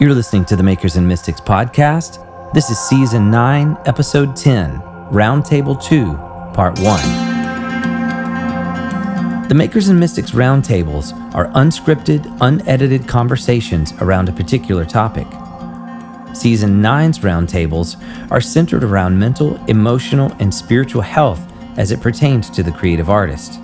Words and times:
You're 0.00 0.14
listening 0.14 0.44
to 0.44 0.54
the 0.54 0.62
Makers 0.62 0.94
and 0.94 1.08
Mystics 1.08 1.40
podcast. 1.40 2.24
This 2.54 2.70
is 2.70 2.78
season 2.78 3.32
9, 3.32 3.76
episode 3.84 4.36
10, 4.36 4.78
Roundtable 5.10 5.82
2, 5.82 6.14
part 6.54 6.78
1. 6.78 6.84
The 9.48 9.54
Makers 9.56 9.88
and 9.88 9.98
Mystics 9.98 10.30
roundtables 10.30 11.12
are 11.34 11.48
unscripted, 11.48 12.32
unedited 12.40 13.08
conversations 13.08 13.92
around 13.94 14.28
a 14.28 14.32
particular 14.32 14.84
topic. 14.84 15.26
Season 16.32 16.80
9's 16.80 17.18
roundtables 17.18 17.96
are 18.30 18.40
centered 18.40 18.84
around 18.84 19.18
mental, 19.18 19.56
emotional, 19.64 20.30
and 20.38 20.54
spiritual 20.54 21.02
health 21.02 21.40
as 21.76 21.90
it 21.90 22.00
pertains 22.00 22.48
to 22.50 22.62
the 22.62 22.70
creative 22.70 23.10
artist. 23.10 23.58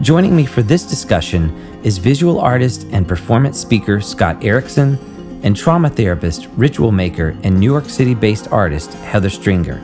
Joining 0.00 0.34
me 0.34 0.46
for 0.46 0.62
this 0.62 0.84
discussion 0.84 1.54
is 1.84 1.98
visual 1.98 2.40
artist 2.40 2.86
and 2.90 3.06
performance 3.06 3.60
speaker 3.60 4.00
Scott 4.00 4.42
Erickson 4.42 4.98
and 5.42 5.54
trauma 5.54 5.90
therapist, 5.90 6.48
ritual 6.56 6.90
maker, 6.90 7.36
and 7.42 7.60
New 7.60 7.70
York 7.70 7.84
City 7.84 8.14
based 8.14 8.50
artist 8.50 8.94
Heather 8.94 9.28
Stringer. 9.28 9.78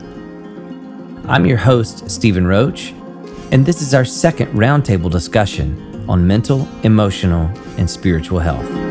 I'm 1.27 1.45
your 1.45 1.57
host, 1.57 2.09
Stephen 2.09 2.47
Roach, 2.47 2.93
and 3.51 3.63
this 3.63 3.79
is 3.83 3.93
our 3.93 4.05
second 4.05 4.51
roundtable 4.53 5.11
discussion 5.11 6.03
on 6.09 6.25
mental, 6.25 6.67
emotional, 6.81 7.51
and 7.77 7.87
spiritual 7.87 8.39
health. 8.39 8.86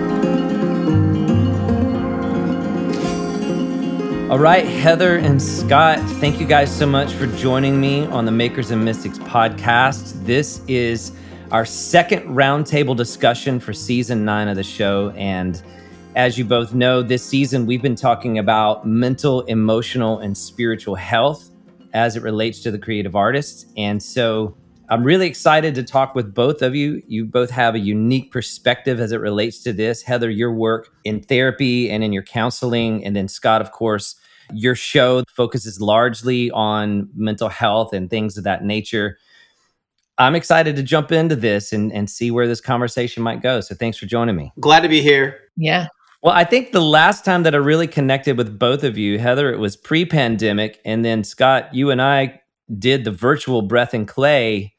All 4.28 4.40
right, 4.40 4.66
Heather 4.66 5.18
and 5.18 5.40
Scott, 5.40 6.00
thank 6.18 6.40
you 6.40 6.46
guys 6.46 6.76
so 6.76 6.84
much 6.84 7.12
for 7.12 7.28
joining 7.28 7.80
me 7.80 8.06
on 8.06 8.24
the 8.24 8.32
Makers 8.32 8.72
and 8.72 8.84
Mystics 8.84 9.20
podcast. 9.20 10.20
This 10.24 10.62
is 10.66 11.12
our 11.52 11.64
second 11.64 12.22
roundtable 12.34 12.96
discussion 12.96 13.60
for 13.60 13.72
season 13.72 14.24
nine 14.24 14.48
of 14.48 14.56
the 14.56 14.64
show. 14.64 15.10
And 15.10 15.62
as 16.16 16.36
you 16.36 16.44
both 16.44 16.74
know, 16.74 17.02
this 17.02 17.24
season 17.24 17.66
we've 17.66 17.82
been 17.82 17.94
talking 17.94 18.40
about 18.40 18.84
mental, 18.84 19.42
emotional, 19.42 20.18
and 20.18 20.36
spiritual 20.36 20.96
health 20.96 21.48
as 21.94 22.16
it 22.16 22.24
relates 22.24 22.58
to 22.62 22.72
the 22.72 22.80
creative 22.80 23.14
artists. 23.14 23.66
And 23.76 24.02
so 24.02 24.56
I'm 24.88 25.04
really 25.04 25.28
excited 25.28 25.74
to 25.76 25.84
talk 25.84 26.16
with 26.16 26.34
both 26.34 26.62
of 26.62 26.74
you. 26.74 27.00
You 27.06 27.26
both 27.26 27.50
have 27.50 27.76
a 27.76 27.78
unique 27.80 28.32
perspective 28.32 28.98
as 28.98 29.12
it 29.12 29.20
relates 29.20 29.60
to 29.64 29.72
this. 29.72 30.02
Heather, 30.02 30.30
your 30.30 30.52
work 30.52 30.90
in 31.04 31.22
therapy 31.22 31.90
and 31.90 32.02
in 32.02 32.12
your 32.12 32.22
counseling. 32.24 33.04
And 33.04 33.14
then 33.14 33.28
Scott, 33.28 33.60
of 33.60 33.72
course, 33.72 34.16
your 34.52 34.74
show 34.74 35.22
focuses 35.34 35.80
largely 35.80 36.50
on 36.50 37.08
mental 37.14 37.48
health 37.48 37.92
and 37.92 38.10
things 38.10 38.36
of 38.36 38.44
that 38.44 38.64
nature. 38.64 39.18
I'm 40.18 40.34
excited 40.34 40.76
to 40.76 40.82
jump 40.82 41.12
into 41.12 41.36
this 41.36 41.72
and, 41.72 41.92
and 41.92 42.08
see 42.08 42.30
where 42.30 42.48
this 42.48 42.60
conversation 42.60 43.22
might 43.22 43.42
go. 43.42 43.60
So 43.60 43.74
thanks 43.74 43.98
for 43.98 44.06
joining 44.06 44.36
me. 44.36 44.52
Glad 44.60 44.80
to 44.80 44.88
be 44.88 45.02
here. 45.02 45.40
Yeah. 45.56 45.88
Well, 46.22 46.34
I 46.34 46.44
think 46.44 46.72
the 46.72 46.80
last 46.80 47.24
time 47.24 47.42
that 47.42 47.54
I 47.54 47.58
really 47.58 47.86
connected 47.86 48.38
with 48.38 48.58
both 48.58 48.82
of 48.82 48.96
you, 48.96 49.18
Heather, 49.18 49.52
it 49.52 49.58
was 49.58 49.76
pre 49.76 50.04
pandemic. 50.04 50.80
And 50.84 51.04
then 51.04 51.22
Scott, 51.22 51.74
you 51.74 51.90
and 51.90 52.00
I 52.00 52.40
did 52.78 53.04
the 53.04 53.10
virtual 53.10 53.62
breath 53.62 53.94
and 53.94 54.08
clay 54.08 54.72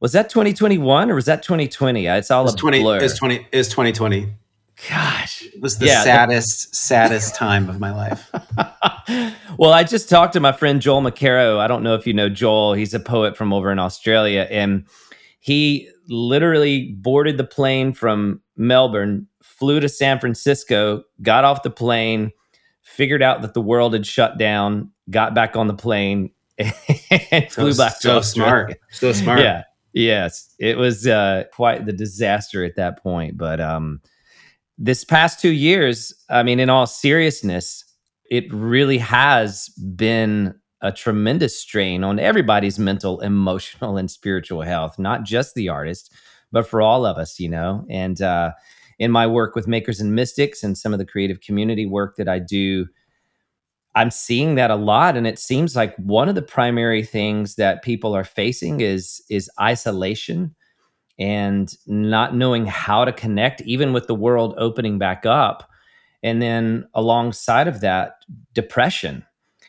was 0.00 0.12
that 0.12 0.30
2021 0.30 1.10
or 1.10 1.14
was 1.14 1.26
that 1.26 1.42
2020? 1.42 2.06
It's 2.06 2.30
all 2.30 2.44
it's 2.44 2.54
a 2.54 2.56
20 2.56 2.82
blur. 2.82 3.02
It's 3.02 3.18
20 3.18 3.46
it's 3.52 3.68
2020. 3.68 4.32
Gosh. 4.88 5.42
It 5.42 5.60
was 5.60 5.78
the 5.78 5.86
Yeah, 5.86 6.02
saddest 6.02 6.74
saddest 6.74 7.34
time 7.34 7.68
of 7.68 7.78
my 7.80 7.92
life. 7.92 8.30
well, 9.58 9.72
I 9.72 9.84
just 9.84 10.08
talked 10.08 10.32
to 10.34 10.40
my 10.40 10.52
friend 10.52 10.80
Joel 10.80 11.02
McKerrow. 11.02 11.58
I 11.58 11.66
don't 11.66 11.82
know 11.82 11.94
if 11.94 12.06
you 12.06 12.12
know 12.14 12.28
Joel. 12.28 12.74
He's 12.74 12.94
a 12.94 13.00
poet 13.00 13.36
from 13.36 13.52
over 13.52 13.70
in 13.70 13.78
Australia. 13.78 14.46
And 14.50 14.86
he 15.40 15.88
literally 16.08 16.92
boarded 16.98 17.36
the 17.36 17.44
plane 17.44 17.92
from 17.92 18.40
Melbourne, 18.56 19.26
flew 19.42 19.80
to 19.80 19.88
San 19.88 20.18
Francisco, 20.18 21.02
got 21.22 21.44
off 21.44 21.62
the 21.62 21.70
plane, 21.70 22.30
figured 22.82 23.22
out 23.22 23.42
that 23.42 23.54
the 23.54 23.60
world 23.60 23.92
had 23.92 24.06
shut 24.06 24.38
down, 24.38 24.90
got 25.10 25.34
back 25.34 25.56
on 25.56 25.66
the 25.66 25.74
plane, 25.74 26.30
and 26.58 27.50
flew 27.50 27.74
back 27.74 27.96
to 27.96 28.02
so 28.02 28.16
Australia. 28.16 28.22
smart. 28.22 28.78
So 28.90 29.12
smart. 29.12 29.40
Yeah. 29.40 29.64
Yes. 29.92 30.54
It 30.58 30.76
was 30.78 31.06
uh, 31.06 31.44
quite 31.52 31.84
the 31.86 31.92
disaster 31.92 32.64
at 32.64 32.76
that 32.76 33.02
point. 33.02 33.36
But 33.36 33.60
um, 33.60 34.00
this 34.82 35.04
past 35.04 35.38
two 35.38 35.52
years, 35.52 36.14
I 36.30 36.42
mean, 36.42 36.58
in 36.58 36.70
all 36.70 36.86
seriousness, 36.86 37.84
it 38.30 38.52
really 38.52 38.96
has 38.96 39.68
been 39.96 40.54
a 40.80 40.90
tremendous 40.90 41.60
strain 41.60 42.02
on 42.02 42.18
everybody's 42.18 42.78
mental, 42.78 43.20
emotional, 43.20 43.98
and 43.98 44.10
spiritual 44.10 44.62
health, 44.62 44.98
not 44.98 45.22
just 45.22 45.54
the 45.54 45.68
artist, 45.68 46.12
but 46.50 46.66
for 46.66 46.80
all 46.80 47.04
of 47.04 47.18
us, 47.18 47.38
you 47.38 47.48
know. 47.48 47.84
And 47.90 48.22
uh, 48.22 48.52
in 48.98 49.10
my 49.10 49.26
work 49.26 49.54
with 49.54 49.68
Makers 49.68 50.00
and 50.00 50.14
Mystics 50.14 50.62
and 50.62 50.76
some 50.78 50.94
of 50.94 50.98
the 50.98 51.04
creative 51.04 51.42
community 51.42 51.84
work 51.84 52.16
that 52.16 52.28
I 52.28 52.38
do, 52.38 52.86
I'm 53.94 54.10
seeing 54.10 54.54
that 54.54 54.70
a 54.70 54.76
lot, 54.76 55.14
and 55.14 55.26
it 55.26 55.38
seems 55.38 55.76
like 55.76 55.94
one 55.96 56.30
of 56.30 56.36
the 56.36 56.42
primary 56.42 57.04
things 57.04 57.56
that 57.56 57.82
people 57.82 58.14
are 58.16 58.24
facing 58.24 58.80
is 58.80 59.22
is 59.28 59.50
isolation 59.60 60.54
and 61.20 61.76
not 61.86 62.34
knowing 62.34 62.66
how 62.66 63.04
to 63.04 63.12
connect, 63.12 63.60
even 63.62 63.92
with 63.92 64.06
the 64.06 64.14
world 64.14 64.54
opening 64.56 64.98
back 64.98 65.26
up. 65.26 65.70
And 66.22 66.40
then 66.40 66.88
alongside 66.94 67.68
of 67.68 67.82
that, 67.82 68.24
depression 68.54 69.24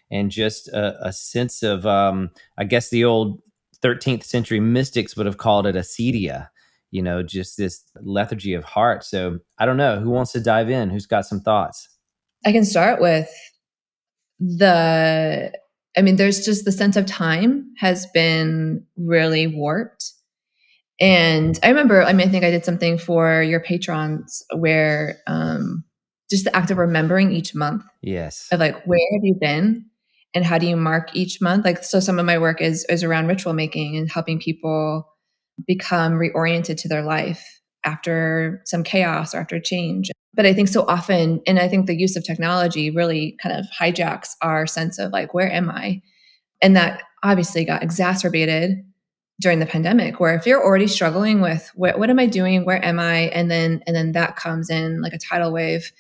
and 0.09 0.31
just 0.31 0.67
a, 0.69 1.07
a 1.07 1.13
sense 1.13 1.61
of, 1.63 1.85
um, 1.85 2.31
I 2.57 2.63
guess 2.63 2.89
the 2.89 3.05
old 3.05 3.41
13th 3.81 4.23
century 4.23 4.59
mystics 4.59 5.15
would 5.15 5.25
have 5.25 5.37
called 5.37 5.67
it 5.67 5.75
acedia, 5.75 6.49
you 6.91 7.01
know, 7.01 7.23
just 7.23 7.57
this 7.57 7.83
lethargy 8.01 8.53
of 8.53 8.63
heart. 8.63 9.03
So 9.03 9.39
I 9.59 9.65
don't 9.65 9.77
know 9.77 9.99
who 9.99 10.09
wants 10.09 10.31
to 10.33 10.39
dive 10.41 10.69
in. 10.69 10.89
Who's 10.89 11.05
got 11.05 11.25
some 11.25 11.41
thoughts? 11.41 11.89
I 12.45 12.51
can 12.51 12.65
start 12.65 13.01
with 13.01 13.29
the, 14.39 15.51
I 15.95 16.01
mean, 16.01 16.15
there's 16.15 16.45
just 16.45 16.65
the 16.65 16.71
sense 16.71 16.95
of 16.95 17.05
time 17.05 17.71
has 17.77 18.05
been 18.07 18.85
really 18.97 19.47
warped. 19.47 20.13
And 21.01 21.59
I 21.63 21.69
remember, 21.69 22.03
I 22.03 22.13
mean, 22.13 22.27
I 22.27 22.31
think 22.31 22.45
I 22.45 22.51
did 22.51 22.63
something 22.63 22.99
for 22.99 23.41
your 23.41 23.59
patrons 23.59 24.43
where 24.55 25.17
um, 25.25 25.83
just 26.29 26.45
the 26.45 26.55
act 26.55 26.69
of 26.69 26.77
remembering 26.77 27.31
each 27.31 27.55
month 27.55 27.83
Yes. 28.03 28.47
of 28.51 28.59
like, 28.59 28.75
where 28.85 28.99
have 29.13 29.23
you 29.23 29.35
been? 29.41 29.85
And 30.35 30.45
how 30.45 30.59
do 30.59 30.67
you 30.67 30.77
mark 30.77 31.13
each 31.15 31.41
month? 31.41 31.65
Like, 31.65 31.83
so 31.83 31.99
some 31.99 32.19
of 32.19 32.25
my 32.25 32.37
work 32.37 32.61
is 32.61 32.85
is 32.87 33.03
around 33.03 33.27
ritual 33.27 33.53
making 33.53 33.97
and 33.97 34.09
helping 34.09 34.39
people 34.39 35.05
become 35.67 36.13
reoriented 36.13 36.77
to 36.77 36.87
their 36.87 37.03
life 37.03 37.43
after 37.83 38.61
some 38.65 38.83
chaos 38.83 39.33
or 39.33 39.39
after 39.39 39.59
change. 39.59 40.09
But 40.33 40.45
I 40.45 40.53
think 40.53 40.69
so 40.69 40.85
often, 40.87 41.41
and 41.45 41.59
I 41.59 41.67
think 41.67 41.87
the 41.87 41.99
use 41.99 42.15
of 42.15 42.23
technology 42.23 42.91
really 42.91 43.35
kind 43.43 43.59
of 43.59 43.65
hijacks 43.77 44.29
our 44.41 44.65
sense 44.65 44.99
of 44.99 45.11
like, 45.11 45.33
where 45.33 45.51
am 45.51 45.69
I? 45.69 46.01
And 46.61 46.75
that 46.77 47.01
obviously 47.23 47.65
got 47.65 47.83
exacerbated 47.83 48.77
during 49.41 49.59
the 49.59 49.65
pandemic, 49.65 50.19
where 50.19 50.35
if 50.35 50.45
you're 50.45 50.63
already 50.63 50.87
struggling 50.87 51.41
with 51.41 51.69
what, 51.73 51.97
what 51.97 52.09
am 52.11 52.19
I 52.19 52.27
doing, 52.27 52.63
where 52.63 52.83
am 52.83 52.99
I, 52.99 53.29
and 53.33 53.49
then 53.49 53.81
and 53.87 53.95
then 53.95 54.11
that 54.11 54.35
comes 54.35 54.69
in 54.69 55.01
like 55.01 55.13
a 55.13 55.17
tidal 55.17 55.51
wave, 55.51 55.91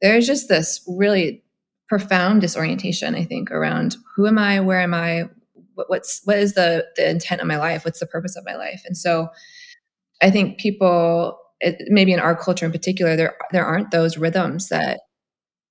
there's 0.00 0.26
just 0.26 0.48
this 0.48 0.82
really 0.86 1.42
profound 1.88 2.40
disorientation. 2.40 3.14
I 3.14 3.24
think 3.24 3.50
around 3.50 3.96
who 4.14 4.26
am 4.26 4.38
I, 4.38 4.60
where 4.60 4.80
am 4.80 4.94
I, 4.94 5.24
what, 5.74 5.90
what's 5.90 6.22
what 6.24 6.38
is 6.38 6.54
the 6.54 6.86
the 6.96 7.10
intent 7.10 7.40
of 7.40 7.48
my 7.48 7.58
life, 7.58 7.84
what's 7.84 8.00
the 8.00 8.06
purpose 8.06 8.36
of 8.36 8.44
my 8.46 8.54
life, 8.54 8.82
and 8.86 8.96
so 8.96 9.28
I 10.22 10.30
think 10.30 10.58
people, 10.58 11.38
it, 11.60 11.76
maybe 11.88 12.12
in 12.12 12.20
our 12.20 12.36
culture 12.36 12.64
in 12.64 12.72
particular, 12.72 13.16
there 13.16 13.34
there 13.52 13.66
aren't 13.66 13.90
those 13.90 14.16
rhythms 14.16 14.68
that 14.68 15.00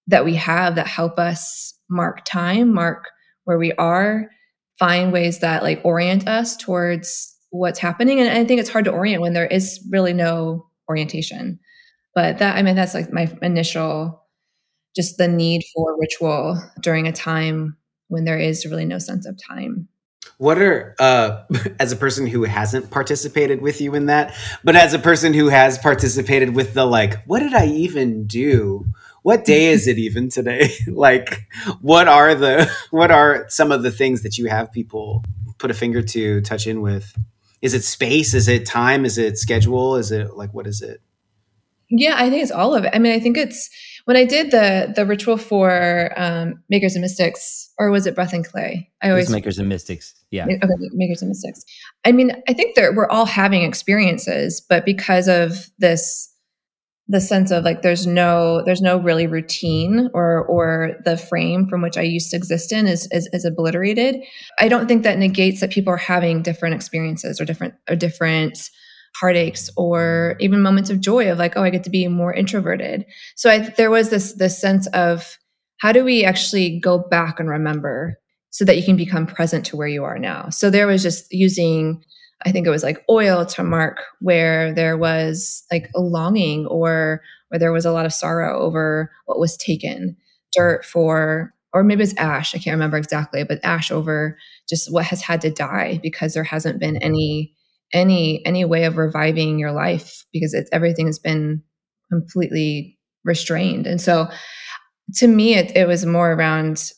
that 0.07 0.25
we 0.25 0.35
have 0.35 0.75
that 0.75 0.87
help 0.87 1.17
us 1.17 1.73
mark 1.89 2.25
time, 2.25 2.73
mark 2.73 3.05
where 3.45 3.57
we 3.57 3.71
are, 3.73 4.29
find 4.79 5.11
ways 5.11 5.39
that 5.39 5.63
like 5.63 5.81
orient 5.83 6.27
us 6.27 6.57
towards 6.57 7.35
what's 7.49 7.79
happening. 7.79 8.19
And 8.19 8.29
I 8.29 8.43
think 8.43 8.59
it's 8.59 8.69
hard 8.69 8.85
to 8.85 8.91
orient 8.91 9.21
when 9.21 9.33
there 9.33 9.45
is 9.45 9.85
really 9.91 10.13
no 10.13 10.67
orientation. 10.89 11.59
But 12.15 12.39
that 12.39 12.57
I 12.57 12.61
mean 12.61 12.75
that's 12.75 12.93
like 12.93 13.11
my 13.11 13.31
initial 13.41 14.21
just 14.95 15.17
the 15.17 15.27
need 15.27 15.63
for 15.73 15.97
ritual 15.99 16.61
during 16.79 17.07
a 17.07 17.11
time 17.11 17.77
when 18.09 18.25
there 18.25 18.37
is 18.37 18.65
really 18.65 18.85
no 18.85 18.99
sense 18.99 19.25
of 19.25 19.37
time. 19.41 19.87
What 20.37 20.59
are 20.59 20.95
uh 20.99 21.43
as 21.79 21.91
a 21.91 21.95
person 21.95 22.27
who 22.27 22.43
hasn't 22.43 22.91
participated 22.91 23.61
with 23.61 23.81
you 23.81 23.95
in 23.95 24.07
that, 24.07 24.35
but 24.63 24.75
as 24.75 24.93
a 24.93 24.99
person 24.99 25.33
who 25.33 25.49
has 25.49 25.77
participated 25.77 26.55
with 26.55 26.73
the 26.73 26.85
like, 26.85 27.23
what 27.25 27.39
did 27.39 27.53
I 27.53 27.67
even 27.67 28.25
do? 28.25 28.85
What 29.23 29.45
day 29.45 29.67
is 29.67 29.87
it 29.87 29.97
even 29.97 30.29
today? 30.29 30.69
like 30.87 31.47
what 31.81 32.07
are 32.07 32.35
the 32.35 32.71
what 32.91 33.11
are 33.11 33.45
some 33.49 33.71
of 33.71 33.83
the 33.83 33.91
things 33.91 34.21
that 34.23 34.37
you 34.37 34.47
have 34.47 34.71
people 34.71 35.23
put 35.57 35.71
a 35.71 35.73
finger 35.73 36.01
to 36.01 36.41
touch 36.41 36.67
in 36.67 36.81
with? 36.81 37.13
Is 37.61 37.73
it 37.73 37.83
space? 37.83 38.33
Is 38.33 38.47
it 38.47 38.65
time? 38.65 39.05
Is 39.05 39.17
it 39.17 39.37
schedule? 39.37 39.95
Is 39.95 40.11
it 40.11 40.35
like 40.35 40.53
what 40.53 40.67
is 40.67 40.81
it? 40.81 41.01
Yeah, 41.89 42.15
I 42.17 42.29
think 42.29 42.41
it's 42.41 42.51
all 42.51 42.73
of 42.73 42.85
it. 42.85 42.91
I 42.93 42.99
mean, 42.99 43.13
I 43.13 43.19
think 43.19 43.37
it's 43.37 43.69
when 44.05 44.17
I 44.17 44.25
did 44.25 44.51
the 44.51 44.91
the 44.95 45.05
ritual 45.05 45.37
for 45.37 46.11
um, 46.17 46.61
Makers 46.69 46.95
and 46.95 47.01
Mystics, 47.01 47.69
or 47.77 47.91
was 47.91 48.05
it 48.05 48.15
Breath 48.15 48.33
and 48.33 48.45
Clay? 48.45 48.89
I 49.01 49.07
Those 49.07 49.13
always 49.13 49.29
makers 49.29 49.59
and 49.59 49.69
mystics. 49.69 50.13
Yeah. 50.31 50.45
okay, 50.45 50.89
Makers 50.91 51.21
and 51.21 51.29
Mystics. 51.29 51.63
I 52.03 52.11
mean, 52.11 52.31
I 52.49 52.53
think 52.53 52.75
that 52.75 52.95
we're 52.95 53.07
all 53.07 53.25
having 53.25 53.61
experiences, 53.61 54.59
but 54.59 54.85
because 54.85 55.27
of 55.27 55.69
this 55.77 56.32
the 57.07 57.19
sense 57.19 57.51
of 57.51 57.63
like 57.65 57.81
there's 57.81 58.07
no 58.07 58.63
there's 58.63 58.81
no 58.81 58.97
really 58.97 59.27
routine 59.27 60.09
or 60.13 60.45
or 60.45 60.95
the 61.03 61.17
frame 61.17 61.67
from 61.67 61.81
which 61.81 61.97
I 61.97 62.01
used 62.01 62.31
to 62.31 62.37
exist 62.37 62.71
in 62.71 62.87
is, 62.87 63.07
is 63.11 63.29
is 63.33 63.45
obliterated. 63.45 64.23
I 64.57 64.69
don't 64.69 64.87
think 64.87 65.03
that 65.03 65.17
negates 65.17 65.59
that 65.59 65.71
people 65.71 65.93
are 65.93 65.97
having 65.97 66.41
different 66.41 66.75
experiences 66.75 67.41
or 67.41 67.45
different 67.45 67.73
or 67.89 67.95
different 67.95 68.69
heartaches 69.19 69.69
or 69.75 70.37
even 70.39 70.61
moments 70.61 70.89
of 70.89 71.01
joy 71.01 71.29
of 71.29 71.37
like 71.37 71.57
oh 71.57 71.63
I 71.63 71.69
get 71.69 71.83
to 71.83 71.89
be 71.89 72.07
more 72.07 72.33
introverted. 72.33 73.05
So 73.35 73.49
I 73.49 73.59
there 73.59 73.91
was 73.91 74.09
this 74.09 74.33
this 74.33 74.59
sense 74.59 74.87
of 74.87 75.37
how 75.79 75.91
do 75.91 76.05
we 76.05 76.23
actually 76.23 76.79
go 76.79 76.97
back 76.97 77.39
and 77.39 77.49
remember 77.49 78.15
so 78.51 78.63
that 78.63 78.77
you 78.77 78.83
can 78.83 78.95
become 78.95 79.27
present 79.27 79.65
to 79.65 79.75
where 79.75 79.87
you 79.87 80.03
are 80.05 80.19
now. 80.19 80.47
So 80.49 80.69
there 80.69 80.87
was 80.87 81.03
just 81.03 81.25
using 81.31 82.01
I 82.45 82.51
think 82.51 82.67
it 82.67 82.71
was 82.71 82.83
like 82.83 83.03
oil 83.09 83.45
to 83.45 83.63
mark 83.63 84.01
where 84.19 84.73
there 84.73 84.97
was 84.97 85.63
like 85.71 85.89
a 85.95 86.01
longing 86.01 86.65
or 86.67 87.21
where 87.49 87.59
there 87.59 87.71
was 87.71 87.85
a 87.85 87.91
lot 87.91 88.05
of 88.05 88.13
sorrow 88.13 88.59
over 88.59 89.11
what 89.25 89.39
was 89.39 89.57
taken, 89.57 90.17
dirt 90.55 90.85
for, 90.85 91.53
or 91.73 91.83
maybe 91.83 92.03
it's 92.03 92.17
ash, 92.17 92.53
I 92.53 92.59
can't 92.59 92.75
remember 92.75 92.97
exactly, 92.97 93.43
but 93.43 93.59
ash 93.63 93.91
over 93.91 94.37
just 94.69 94.91
what 94.91 95.05
has 95.05 95.21
had 95.21 95.41
to 95.41 95.51
die 95.51 95.99
because 96.03 96.33
there 96.33 96.43
hasn't 96.43 96.79
been 96.79 96.97
any 96.97 97.53
any 97.93 98.43
any 98.45 98.65
way 98.65 98.85
of 98.85 98.97
reviving 98.97 99.59
your 99.59 99.71
life 99.71 100.25
because 100.33 100.53
it's 100.53 100.69
everything 100.71 101.05
has 101.05 101.19
been 101.19 101.61
completely 102.11 102.97
restrained. 103.23 103.87
And 103.87 104.01
so 104.01 104.27
to 105.15 105.27
me 105.27 105.55
it, 105.55 105.75
it 105.75 105.87
was 105.87 106.05
more 106.05 106.33
around 106.33 106.91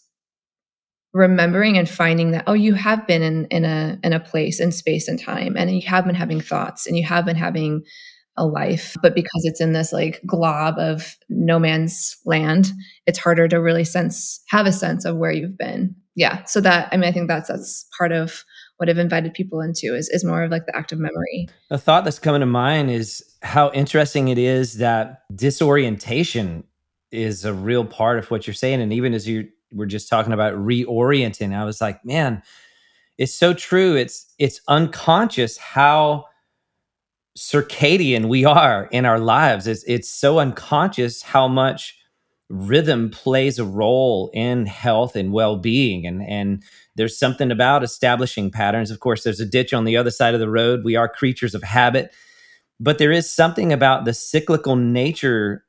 remembering 1.16 1.78
and 1.78 1.88
finding 1.88 2.32
that 2.32 2.44
oh 2.46 2.54
you 2.54 2.74
have 2.74 3.08
been 3.08 3.24
in 3.24 3.46
in 3.46 3.64
a 3.64 3.98
in 4.04 4.12
a 4.12 4.20
place 4.20 4.60
in 4.60 4.70
space 4.70 5.08
and 5.08 5.18
time 5.18 5.56
and 5.56 5.72
you 5.72 5.88
have 5.88 6.06
been 6.06 6.14
having 6.14 6.42
thoughts 6.42 6.86
and 6.86 6.98
you 6.98 7.06
have 7.06 7.24
been 7.24 7.38
having 7.38 7.82
a 8.36 8.46
life 8.46 8.98
but 9.02 9.16
because 9.16 9.46
it's 9.46 9.62
in 9.62 9.72
this 9.72 9.94
like 9.94 10.20
glob 10.26 10.78
of 10.78 11.16
no 11.30 11.58
man's 11.58 12.18
land 12.26 12.74
it's 13.06 13.18
harder 13.18 13.48
to 13.48 13.62
really 13.62 13.86
sense 13.86 14.42
have 14.50 14.66
a 14.66 14.74
sense 14.74 15.06
of 15.06 15.16
where 15.16 15.32
you've 15.32 15.58
been. 15.58 15.96
Yeah 16.16 16.44
so 16.44 16.60
that 16.60 16.90
i 16.92 16.98
mean 16.98 17.08
i 17.08 17.14
think 17.14 17.30
that's 17.30 17.48
that's 17.48 17.88
part 17.98 18.12
of 18.12 18.44
what 18.76 18.90
i've 18.90 18.98
invited 18.98 19.34
people 19.34 19.62
into 19.62 19.96
is 19.96 20.10
is 20.10 20.26
more 20.26 20.44
of 20.44 20.52
like 20.52 20.66
the 20.66 20.76
active 20.76 21.00
memory. 21.00 21.48
A 21.72 21.78
thought 21.78 22.04
that's 22.04 22.20
coming 22.20 22.42
to 22.42 22.46
mind 22.46 22.92
is 22.92 23.24
how 23.42 23.72
interesting 23.72 24.28
it 24.28 24.38
is 24.38 24.80
that 24.80 25.22
disorientation 25.34 26.66
is 27.10 27.46
a 27.46 27.54
real 27.54 27.86
part 27.86 28.20
of 28.20 28.30
what 28.30 28.46
you're 28.46 28.54
saying 28.54 28.82
and 28.82 28.92
even 28.92 29.14
as 29.14 29.26
you 29.30 29.48
we're 29.72 29.86
just 29.86 30.10
talking 30.10 30.34
about 30.34 30.54
reorienting. 30.56 31.56
I 31.56 31.66
was 31.66 31.82
like, 31.82 32.04
man, 32.06 32.42
it's 33.18 33.34
so 33.34 33.54
true. 33.54 33.96
It's 33.96 34.34
it's 34.40 34.62
unconscious 34.68 35.58
how 35.58 36.26
circadian 37.38 38.28
we 38.30 38.46
are 38.46 38.88
in 38.92 39.06
our 39.06 39.20
lives. 39.20 39.68
It's 39.68 39.84
it's 39.84 40.10
so 40.10 40.40
unconscious 40.40 41.22
how 41.22 41.48
much 41.48 41.96
rhythm 42.50 43.10
plays 43.10 43.58
a 43.58 43.66
role 43.66 44.30
in 44.34 44.66
health 44.68 45.16
and 45.16 45.34
well-being 45.34 46.06
and 46.06 46.22
and 46.30 46.62
there's 46.96 47.18
something 47.18 47.50
about 47.50 47.84
establishing 47.84 48.52
patterns 48.52 48.92
of 48.92 49.00
course 49.00 49.24
there's 49.24 49.40
a 49.40 49.46
ditch 49.48 49.74
on 49.74 49.84
the 49.84 49.98
other 49.98 50.12
side 50.12 50.36
of 50.36 50.40
the 50.40 50.50
road 50.50 50.84
we 50.84 50.96
are 50.96 51.10
creatures 51.10 51.56
of 51.56 51.64
habit 51.64 52.14
but 52.80 53.00
there 53.00 53.12
is 53.12 53.32
something 53.32 53.74
about 53.74 54.06
the 54.06 54.14
cyclical 54.14 54.76
nature 54.76 55.66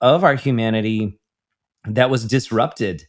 of 0.00 0.22
our 0.22 0.36
humanity 0.36 1.18
that 1.84 2.10
was 2.10 2.24
disrupted 2.24 3.04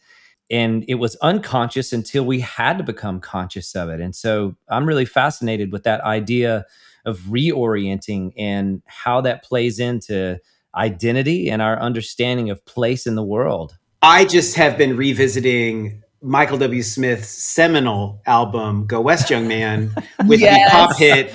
and 0.51 0.83
it 0.87 0.95
was 0.95 1.15
unconscious 1.17 1.93
until 1.93 2.25
we 2.25 2.41
had 2.41 2.77
to 2.77 2.83
become 2.83 3.19
conscious 3.19 3.75
of 3.75 3.89
it 3.89 3.99
and 3.99 4.15
so 4.15 4.55
i'm 4.69 4.85
really 4.85 5.05
fascinated 5.05 5.71
with 5.71 5.83
that 5.83 6.01
idea 6.01 6.65
of 7.05 7.19
reorienting 7.21 8.31
and 8.37 8.83
how 8.85 9.21
that 9.21 9.43
plays 9.43 9.79
into 9.79 10.39
identity 10.75 11.49
and 11.49 11.61
our 11.61 11.79
understanding 11.79 12.49
of 12.49 12.63
place 12.65 13.07
in 13.07 13.15
the 13.15 13.23
world 13.23 13.77
i 14.01 14.25
just 14.25 14.55
have 14.55 14.77
been 14.77 14.95
revisiting 14.95 16.03
michael 16.21 16.57
w 16.57 16.83
smith's 16.83 17.29
seminal 17.29 18.21
album 18.25 18.85
go 18.85 19.01
west 19.01 19.29
young 19.29 19.47
man 19.47 19.93
with 20.27 20.39
yes. 20.39 20.69
the 20.69 20.77
pop 20.77 20.97
hit 20.97 21.33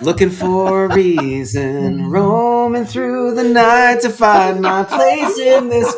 Looking 0.00 0.30
for 0.30 0.86
a 0.86 0.94
reason, 0.94 2.10
roaming 2.10 2.84
through 2.84 3.34
the 3.34 3.44
night 3.44 4.00
to 4.02 4.10
find 4.10 4.60
my 4.60 4.84
place 4.84 5.38
in 5.38 5.68
this. 5.68 5.94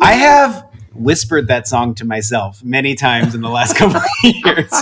I 0.00 0.12
have 0.12 0.67
whispered 0.98 1.48
that 1.48 1.68
song 1.68 1.94
to 1.96 2.04
myself 2.04 2.62
many 2.64 2.94
times 2.94 3.34
in 3.34 3.40
the 3.40 3.48
last 3.48 3.76
couple 3.76 3.96
of 3.96 4.04
years. 4.24 4.72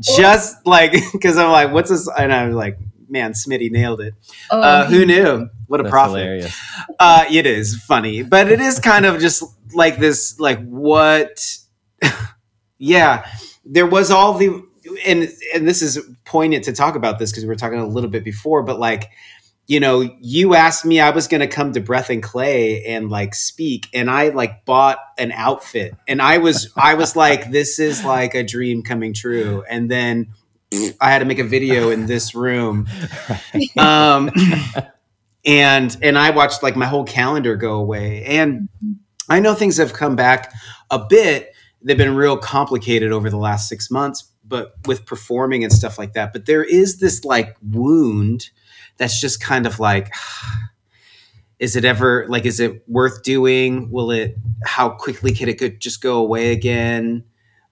Just 0.00 0.66
like 0.66 0.92
because 1.12 1.36
I'm 1.36 1.50
like, 1.50 1.72
what's 1.72 1.90
this? 1.90 2.08
And 2.18 2.32
I'm 2.32 2.52
like, 2.52 2.78
man, 3.08 3.32
Smitty 3.32 3.70
nailed 3.70 4.00
it. 4.00 4.14
Oh, 4.50 4.60
uh, 4.60 4.86
who 4.86 5.04
knew? 5.04 5.48
What 5.66 5.80
a 5.80 5.88
prophet! 5.88 6.52
Uh, 6.98 7.24
it 7.30 7.46
is 7.46 7.76
funny, 7.76 8.22
but 8.22 8.50
it 8.50 8.60
is 8.60 8.78
kind 8.78 9.06
of 9.06 9.20
just 9.20 9.42
like 9.74 9.98
this. 9.98 10.38
Like 10.40 10.64
what? 10.66 11.58
yeah, 12.78 13.26
there 13.64 13.86
was 13.86 14.10
all 14.10 14.34
the 14.34 14.62
and 15.06 15.28
and 15.54 15.68
this 15.68 15.82
is 15.82 16.00
poignant 16.24 16.64
to 16.64 16.72
talk 16.72 16.96
about 16.96 17.18
this 17.18 17.30
because 17.30 17.44
we 17.44 17.48
were 17.48 17.56
talking 17.56 17.78
a 17.78 17.86
little 17.86 18.10
bit 18.10 18.24
before, 18.24 18.62
but 18.62 18.78
like 18.78 19.10
you 19.72 19.80
know, 19.80 20.02
you 20.20 20.54
asked 20.54 20.84
me 20.84 21.00
I 21.00 21.08
was 21.08 21.28
going 21.28 21.40
to 21.40 21.46
come 21.46 21.72
to 21.72 21.80
Breath 21.80 22.10
and 22.10 22.22
Clay 22.22 22.84
and 22.84 23.08
like 23.08 23.34
speak 23.34 23.88
and 23.94 24.10
I 24.10 24.28
like 24.28 24.66
bought 24.66 24.98
an 25.16 25.32
outfit 25.32 25.94
and 26.06 26.20
I 26.20 26.36
was 26.36 26.70
I 26.76 26.92
was 26.92 27.16
like 27.24 27.50
this 27.50 27.78
is 27.78 28.04
like 28.04 28.34
a 28.34 28.44
dream 28.44 28.82
coming 28.82 29.14
true 29.14 29.64
and 29.66 29.90
then 29.90 30.34
I 31.00 31.10
had 31.10 31.20
to 31.20 31.24
make 31.24 31.38
a 31.38 31.44
video 31.44 31.88
in 31.88 32.04
this 32.04 32.34
room. 32.34 32.86
Um 33.78 34.30
and 35.46 35.96
and 36.02 36.18
I 36.18 36.30
watched 36.30 36.62
like 36.62 36.76
my 36.76 36.86
whole 36.86 37.04
calendar 37.04 37.56
go 37.56 37.76
away 37.76 38.24
and 38.26 38.68
I 39.30 39.40
know 39.40 39.54
things 39.54 39.78
have 39.78 39.94
come 39.94 40.16
back 40.16 40.52
a 40.90 40.98
bit. 40.98 41.54
They've 41.80 41.96
been 41.96 42.14
real 42.14 42.36
complicated 42.36 43.10
over 43.10 43.30
the 43.30 43.38
last 43.38 43.70
6 43.70 43.90
months 43.90 44.30
but 44.44 44.74
with 44.84 45.06
performing 45.06 45.64
and 45.64 45.72
stuff 45.72 45.98
like 45.98 46.12
that. 46.12 46.34
But 46.34 46.44
there 46.44 46.62
is 46.62 46.98
this 46.98 47.24
like 47.24 47.56
wound 47.62 48.50
that's 48.96 49.20
just 49.20 49.42
kind 49.42 49.66
of 49.66 49.80
like 49.80 50.12
is 51.58 51.76
it 51.76 51.84
ever 51.84 52.26
like 52.28 52.44
is 52.44 52.60
it 52.60 52.82
worth 52.88 53.22
doing 53.22 53.90
will 53.90 54.10
it 54.10 54.36
how 54.64 54.90
quickly 54.90 55.32
can 55.32 55.48
it 55.48 55.58
could 55.58 55.80
just 55.80 56.00
go 56.02 56.18
away 56.18 56.52
again 56.52 57.24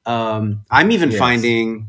um 0.07 0.65
i'm 0.71 0.91
even 0.91 1.11
yes. 1.11 1.19
finding 1.19 1.89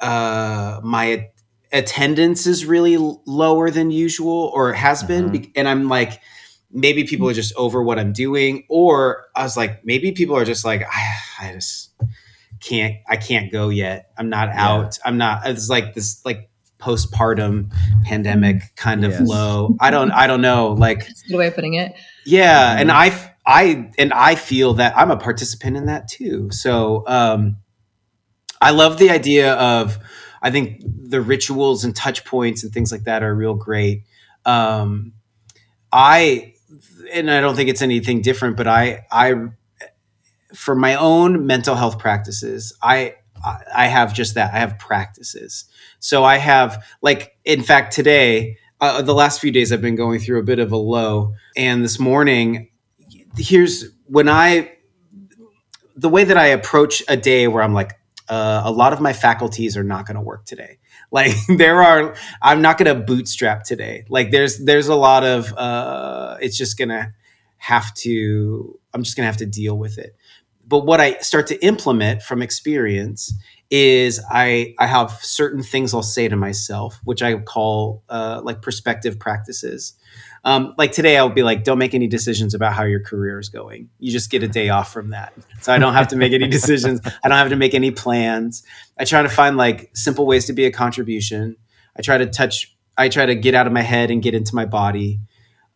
uh 0.00 0.80
my 0.82 1.28
attendance 1.72 2.46
is 2.46 2.66
really 2.66 2.96
lower 3.26 3.70
than 3.70 3.90
usual 3.90 4.50
or 4.54 4.72
has 4.72 5.02
been 5.02 5.30
uh-huh. 5.30 5.44
and 5.56 5.68
i'm 5.68 5.88
like 5.88 6.20
maybe 6.70 7.04
people 7.04 7.28
are 7.28 7.34
just 7.34 7.54
over 7.56 7.82
what 7.82 7.98
i'm 7.98 8.12
doing 8.12 8.64
or 8.68 9.26
i 9.34 9.42
was 9.42 9.56
like 9.56 9.84
maybe 9.84 10.12
people 10.12 10.36
are 10.36 10.44
just 10.44 10.64
like 10.64 10.82
i, 10.82 11.16
I 11.40 11.52
just 11.54 11.90
can't 12.60 12.96
i 13.08 13.16
can't 13.16 13.50
go 13.50 13.70
yet 13.70 14.10
i'm 14.16 14.28
not 14.28 14.48
yeah. 14.48 14.68
out 14.68 14.98
i'm 15.04 15.16
not 15.16 15.46
it's 15.46 15.68
like 15.68 15.94
this 15.94 16.24
like 16.24 16.50
postpartum 16.82 17.72
pandemic 18.04 18.74
kind 18.76 19.04
of 19.04 19.12
yes. 19.12 19.28
low. 19.28 19.76
I 19.80 19.90
don't 19.90 20.10
I 20.10 20.26
don't 20.26 20.42
know 20.42 20.72
like 20.72 21.06
That's 21.06 21.24
a 21.24 21.28
good 21.28 21.38
way 21.38 21.46
of 21.46 21.54
putting 21.54 21.74
it. 21.74 21.94
Yeah, 22.24 22.78
and. 22.78 22.90
I 22.90 23.32
I 23.46 23.90
and 23.98 24.12
I 24.12 24.34
feel 24.34 24.74
that 24.74 24.96
I'm 24.96 25.10
a 25.10 25.16
participant 25.16 25.76
in 25.76 25.86
that 25.86 26.08
too. 26.08 26.50
So 26.50 27.04
um 27.06 27.56
I 28.60 28.70
love 28.70 28.98
the 28.98 29.10
idea 29.10 29.54
of 29.54 29.98
I 30.40 30.50
think 30.50 30.82
the 30.84 31.20
rituals 31.20 31.84
and 31.84 31.94
touch 31.94 32.24
points 32.24 32.62
and 32.62 32.72
things 32.72 32.92
like 32.92 33.04
that 33.04 33.22
are 33.22 33.34
real 33.34 33.54
great. 33.54 34.04
Um 34.44 35.12
I 35.92 36.54
and 37.12 37.30
I 37.30 37.40
don't 37.40 37.56
think 37.56 37.68
it's 37.68 37.82
anything 37.82 38.22
different, 38.22 38.56
but 38.56 38.68
I 38.68 39.06
I 39.10 39.34
for 40.54 40.74
my 40.74 40.94
own 40.94 41.46
mental 41.46 41.74
health 41.74 41.98
practices, 41.98 42.76
I 42.82 43.16
I 43.44 43.86
have 43.86 44.14
just 44.14 44.34
that. 44.34 44.54
I 44.54 44.58
have 44.58 44.78
practices. 44.78 45.64
So 45.98 46.24
I 46.24 46.36
have, 46.36 46.84
like, 47.02 47.36
in 47.44 47.62
fact, 47.62 47.92
today, 47.92 48.58
uh, 48.80 49.02
the 49.02 49.14
last 49.14 49.40
few 49.40 49.50
days, 49.50 49.72
I've 49.72 49.80
been 49.80 49.96
going 49.96 50.20
through 50.20 50.40
a 50.40 50.42
bit 50.42 50.58
of 50.58 50.72
a 50.72 50.76
low. 50.76 51.34
And 51.56 51.84
this 51.84 51.98
morning, 51.98 52.70
here's 53.36 53.84
when 54.06 54.28
I, 54.28 54.72
the 55.96 56.08
way 56.08 56.24
that 56.24 56.36
I 56.36 56.46
approach 56.46 57.02
a 57.08 57.16
day 57.16 57.48
where 57.48 57.62
I'm 57.62 57.74
like, 57.74 57.92
uh, 58.28 58.62
a 58.64 58.72
lot 58.72 58.92
of 58.92 59.00
my 59.00 59.12
faculties 59.12 59.76
are 59.76 59.84
not 59.84 60.06
going 60.06 60.16
to 60.16 60.22
work 60.22 60.44
today. 60.44 60.78
Like 61.12 61.34
there 61.58 61.82
are, 61.82 62.14
I'm 62.40 62.62
not 62.62 62.78
going 62.78 62.96
to 62.96 63.04
bootstrap 63.04 63.64
today. 63.64 64.06
Like 64.08 64.30
there's, 64.30 64.64
there's 64.64 64.88
a 64.88 64.94
lot 64.94 65.24
of, 65.24 65.52
uh, 65.52 66.38
it's 66.40 66.56
just 66.56 66.78
going 66.78 66.88
to 66.88 67.12
have 67.58 67.92
to, 67.96 68.80
I'm 68.94 69.02
just 69.02 69.14
going 69.14 69.24
to 69.24 69.26
have 69.26 69.36
to 69.36 69.46
deal 69.46 69.76
with 69.76 69.98
it 69.98 70.16
but 70.72 70.86
what 70.86 71.02
I 71.02 71.18
start 71.18 71.48
to 71.48 71.62
implement 71.62 72.22
from 72.22 72.40
experience 72.40 73.30
is 73.70 74.18
I 74.30 74.74
I 74.78 74.86
have 74.86 75.10
certain 75.20 75.62
things 75.62 75.92
I'll 75.92 76.02
say 76.02 76.28
to 76.28 76.34
myself, 76.36 76.98
which 77.04 77.22
I 77.22 77.36
call 77.40 78.02
uh, 78.08 78.40
like 78.42 78.62
perspective 78.62 79.18
practices. 79.18 79.92
Um, 80.44 80.72
like 80.78 80.92
today, 80.92 81.18
I'll 81.18 81.28
be 81.28 81.42
like, 81.42 81.62
don't 81.62 81.76
make 81.76 81.92
any 81.92 82.06
decisions 82.06 82.54
about 82.54 82.72
how 82.72 82.84
your 82.84 83.00
career 83.00 83.38
is 83.38 83.50
going. 83.50 83.90
You 83.98 84.10
just 84.10 84.30
get 84.30 84.42
a 84.42 84.48
day 84.48 84.70
off 84.70 84.90
from 84.90 85.10
that. 85.10 85.34
So 85.60 85.74
I 85.74 85.78
don't 85.78 85.92
have 85.92 86.08
to 86.08 86.16
make 86.16 86.32
any 86.32 86.48
decisions. 86.58 87.02
I 87.22 87.28
don't 87.28 87.36
have 87.36 87.50
to 87.50 87.56
make 87.56 87.74
any 87.74 87.90
plans. 87.90 88.62
I 88.98 89.04
try 89.04 89.20
to 89.20 89.28
find 89.28 89.58
like 89.58 89.90
simple 89.92 90.24
ways 90.24 90.46
to 90.46 90.54
be 90.54 90.64
a 90.64 90.72
contribution. 90.72 91.56
I 91.94 92.00
try 92.00 92.16
to 92.16 92.24
touch, 92.24 92.74
I 92.96 93.10
try 93.10 93.26
to 93.26 93.34
get 93.34 93.54
out 93.54 93.66
of 93.66 93.74
my 93.74 93.82
head 93.82 94.10
and 94.10 94.22
get 94.22 94.32
into 94.32 94.54
my 94.54 94.64
body. 94.64 95.20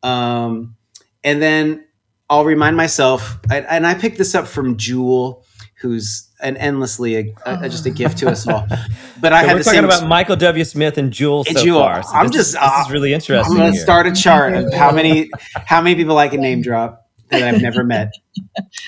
Um, 0.03 0.77
and 1.23 1.43
then 1.43 1.86
I'll 2.29 2.45
remind 2.45 2.77
myself, 2.77 3.39
I, 3.51 3.61
and 3.61 3.87
I 3.87 3.95
picked 3.95 4.19
this 4.19 4.35
up 4.35 4.47
from 4.47 4.77
Jewel, 4.77 5.45
who's 5.81 6.29
an 6.41 6.57
endlessly 6.57 7.17
a, 7.17 7.35
a, 7.47 7.69
just 7.69 7.87
a 7.87 7.91
gift 7.91 8.19
to 8.19 8.29
us 8.29 8.47
all. 8.47 8.67
But 9.21 9.33
I 9.33 9.43
So 9.43 9.47
had 9.49 9.57
we're 9.57 9.63
talking 9.63 9.85
about 9.85 10.07
Michael 10.09 10.37
W. 10.37 10.65
Smith 10.65 10.99
and 10.99 11.11
Jewel 11.13 11.45
And 11.49 11.57
so 11.57 11.65
Jewel. 11.65 11.81
far. 11.81 12.03
So 12.03 12.11
I'm 12.13 12.27
this 12.29 12.37
is- 12.37 12.53
just, 12.53 12.53
this 12.53 12.63
uh, 12.63 12.83
is 12.87 12.93
really 12.93 13.15
interesting. 13.15 13.51
I'm 13.53 13.59
going 13.59 13.73
to 13.73 13.79
start 13.79 14.07
a 14.07 14.13
chart 14.13 14.55
of 14.55 14.73
how 14.75 14.93
many 14.93 15.31
how 15.65 15.81
many 15.81 15.95
people 15.97 16.19
I 16.19 16.29
can 16.29 16.41
name 16.43 16.61
drop 16.61 17.09
that 17.31 17.43
I've 17.43 17.63
never 17.63 17.83
met. 17.83 18.13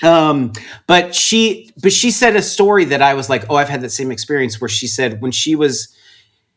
Um, 0.03 0.51
but 0.87 1.15
she 1.15 1.71
but 1.81 1.91
she 1.91 2.11
said 2.11 2.35
a 2.35 2.41
story 2.43 2.85
that 2.85 3.01
I 3.01 3.13
was 3.15 3.29
like, 3.29 3.45
oh, 3.49 3.55
I've 3.55 3.69
had 3.69 3.81
that 3.81 3.89
same 3.91 4.11
experience 4.11 4.61
where 4.61 4.69
she 4.69 4.85
said 4.87 5.21
when 5.21 5.31
she 5.31 5.55
was 5.55 5.95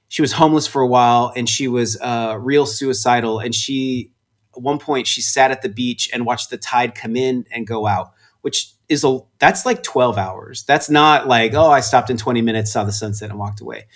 she 0.09 0.21
was 0.21 0.33
homeless 0.33 0.67
for 0.67 0.83
a 0.83 0.87
while 0.87 1.33
and 1.35 1.49
she 1.49 1.69
was 1.69 1.99
uh, 2.01 2.37
real 2.39 2.67
suicidal 2.67 3.39
and 3.39 3.55
she 3.55 4.11
at 4.57 4.63
one 4.63 4.79
point 4.79 5.07
she 5.07 5.23
sat 5.23 5.51
at 5.51 5.63
the 5.63 5.69
beach 5.69 6.11
and 6.13 6.27
watched 6.27 6.51
the 6.51 6.59
tide 6.59 6.95
come 6.95 7.17
in 7.17 7.47
and 7.51 7.67
go 7.67 7.87
out, 7.87 8.13
which 8.43 8.73
is 8.89 9.05
a 9.05 9.21
that's 9.39 9.65
like 9.65 9.83
12 9.83 10.19
hours. 10.19 10.65
That's 10.65 10.91
not 10.91 11.27
like, 11.27 11.55
oh, 11.55 11.71
I 11.71 11.81
stopped 11.81 12.11
in 12.11 12.17
20 12.17 12.43
minutes, 12.43 12.73
saw 12.73 12.85
the 12.85 12.93
sunset 12.93 13.31
and 13.31 13.39
walked 13.39 13.61
away. 13.61 13.87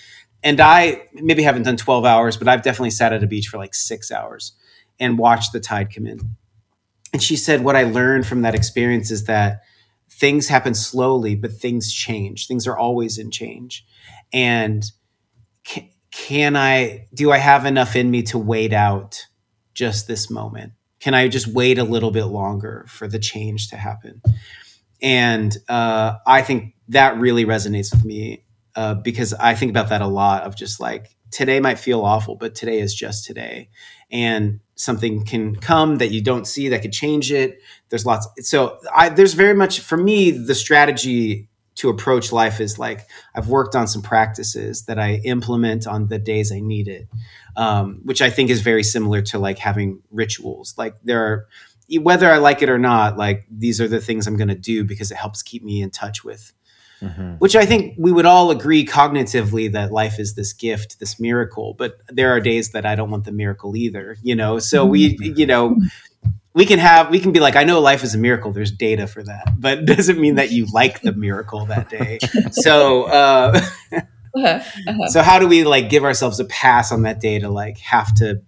And 0.42 0.60
I 0.60 1.08
maybe 1.12 1.42
haven't 1.42 1.64
done 1.64 1.76
12 1.76 2.04
hours, 2.04 2.36
but 2.36 2.48
I've 2.48 2.62
definitely 2.62 2.90
sat 2.90 3.12
at 3.12 3.22
a 3.22 3.26
beach 3.26 3.48
for 3.48 3.58
like 3.58 3.74
six 3.74 4.10
hours 4.10 4.52
and 4.98 5.18
watched 5.18 5.52
the 5.52 5.60
tide 5.60 5.92
come 5.94 6.06
in. 6.06 6.20
And 7.12 7.22
she 7.22 7.36
said, 7.36 7.64
What 7.64 7.76
I 7.76 7.84
learned 7.84 8.26
from 8.26 8.42
that 8.42 8.54
experience 8.54 9.10
is 9.10 9.24
that 9.24 9.62
things 10.10 10.48
happen 10.48 10.74
slowly, 10.74 11.34
but 11.34 11.52
things 11.52 11.92
change. 11.92 12.46
Things 12.46 12.66
are 12.66 12.76
always 12.76 13.18
in 13.18 13.30
change. 13.30 13.84
And 14.32 14.84
can, 15.64 15.88
can 16.10 16.56
I, 16.56 17.06
do 17.12 17.32
I 17.32 17.38
have 17.38 17.66
enough 17.66 17.96
in 17.96 18.10
me 18.10 18.22
to 18.24 18.38
wait 18.38 18.72
out 18.72 19.26
just 19.76 20.08
this 20.08 20.28
moment? 20.28 20.72
Can 20.98 21.14
I 21.14 21.28
just 21.28 21.46
wait 21.46 21.78
a 21.78 21.84
little 21.84 22.10
bit 22.10 22.24
longer 22.24 22.86
for 22.88 23.06
the 23.06 23.18
change 23.18 23.68
to 23.68 23.76
happen? 23.76 24.22
And 25.02 25.56
uh, 25.68 26.14
I 26.26 26.42
think 26.42 26.74
that 26.88 27.18
really 27.18 27.44
resonates 27.44 27.92
with 27.92 28.04
me 28.04 28.44
uh, 28.74 28.94
because 28.94 29.34
I 29.34 29.54
think 29.54 29.70
about 29.70 29.90
that 29.90 30.00
a 30.00 30.06
lot 30.06 30.42
of 30.42 30.56
just 30.56 30.80
like 30.80 31.14
today 31.30 31.60
might 31.60 31.78
feel 31.78 32.02
awful, 32.02 32.34
but 32.34 32.54
today 32.54 32.80
is 32.80 32.94
just 32.94 33.26
today. 33.26 33.68
And 34.10 34.60
something 34.76 35.24
can 35.24 35.56
come 35.56 35.96
that 35.96 36.10
you 36.10 36.22
don't 36.22 36.46
see 36.46 36.68
that 36.70 36.82
could 36.82 36.92
change 36.92 37.30
it. 37.30 37.60
There's 37.90 38.06
lots. 38.06 38.26
So 38.40 38.78
I, 38.94 39.10
there's 39.10 39.34
very 39.34 39.54
much 39.54 39.80
for 39.80 39.98
me, 39.98 40.30
the 40.30 40.54
strategy 40.54 41.48
to 41.76 41.88
approach 41.88 42.32
life 42.32 42.60
is 42.60 42.78
like 42.78 43.06
I've 43.34 43.48
worked 43.48 43.74
on 43.74 43.86
some 43.86 44.02
practices 44.02 44.84
that 44.86 44.98
I 44.98 45.16
implement 45.24 45.86
on 45.86 46.08
the 46.08 46.18
days 46.18 46.50
I 46.52 46.60
need 46.60 46.88
it, 46.88 47.08
um, 47.56 48.00
which 48.04 48.20
I 48.22 48.30
think 48.30 48.50
is 48.50 48.62
very 48.62 48.82
similar 48.82 49.22
to 49.22 49.38
like 49.38 49.58
having 49.58 50.00
rituals. 50.10 50.74
Like 50.76 50.94
there 51.04 51.24
are, 51.24 51.46
whether 52.00 52.30
I 52.30 52.38
like 52.38 52.62
it 52.62 52.68
or 52.68 52.78
not, 52.78 53.16
like 53.16 53.46
these 53.50 53.80
are 53.80 53.88
the 53.88 54.00
things 54.00 54.26
I'm 54.26 54.36
going 54.36 54.48
to 54.48 54.54
do 54.54 54.84
because 54.84 55.10
it 55.10 55.16
helps 55.16 55.42
keep 55.42 55.62
me 55.62 55.80
in 55.82 55.90
touch 55.90 56.24
with 56.24 56.52
Mhm. 57.02 57.38
which 57.40 57.54
I 57.54 57.66
think 57.66 57.94
we 57.98 58.10
would 58.10 58.24
all 58.24 58.50
agree 58.50 58.82
cognitively 58.86 59.70
that 59.72 59.92
life 59.92 60.18
is 60.18 60.32
this 60.34 60.54
gift, 60.54 60.98
this 60.98 61.20
miracle. 61.20 61.74
But 61.76 61.98
there 62.08 62.30
are 62.30 62.40
days 62.40 62.70
that 62.70 62.86
I 62.86 62.94
don't 62.94 63.10
want 63.10 63.24
the 63.24 63.32
miracle 63.32 63.76
either, 63.76 64.16
you 64.22 64.34
know. 64.34 64.58
So 64.58 64.86
we, 64.86 65.18
you 65.20 65.44
know, 65.44 65.78
we 66.56 66.64
can 66.64 66.78
have 66.78 67.10
we 67.10 67.20
can 67.20 67.32
be 67.32 67.38
like, 67.38 67.54
I 67.54 67.64
know 67.64 67.80
life 67.80 68.02
is 68.02 68.14
a 68.14 68.18
miracle. 68.18 68.50
There's 68.50 68.72
data 68.72 69.06
for 69.06 69.22
that, 69.22 69.52
but 69.58 69.78
it 69.80 69.86
doesn't 69.96 70.18
mean 70.18 70.36
that 70.36 70.50
you 70.50 70.66
like 70.72 71.02
the 71.02 71.12
miracle 71.12 71.66
that 71.66 71.88
day. 71.90 72.18
So, 72.50 73.04
uh, 73.04 73.60
Uh-huh, 74.36 74.60
uh-huh. 74.86 75.08
so 75.08 75.22
how 75.22 75.38
do 75.38 75.48
we 75.48 75.64
like 75.64 75.88
give 75.88 76.04
ourselves 76.04 76.38
a 76.40 76.44
pass 76.44 76.92
on 76.92 77.02
that 77.02 77.20
day 77.20 77.38
to 77.38 77.48
like 77.48 77.78
have 77.78 78.14
to 78.16 78.42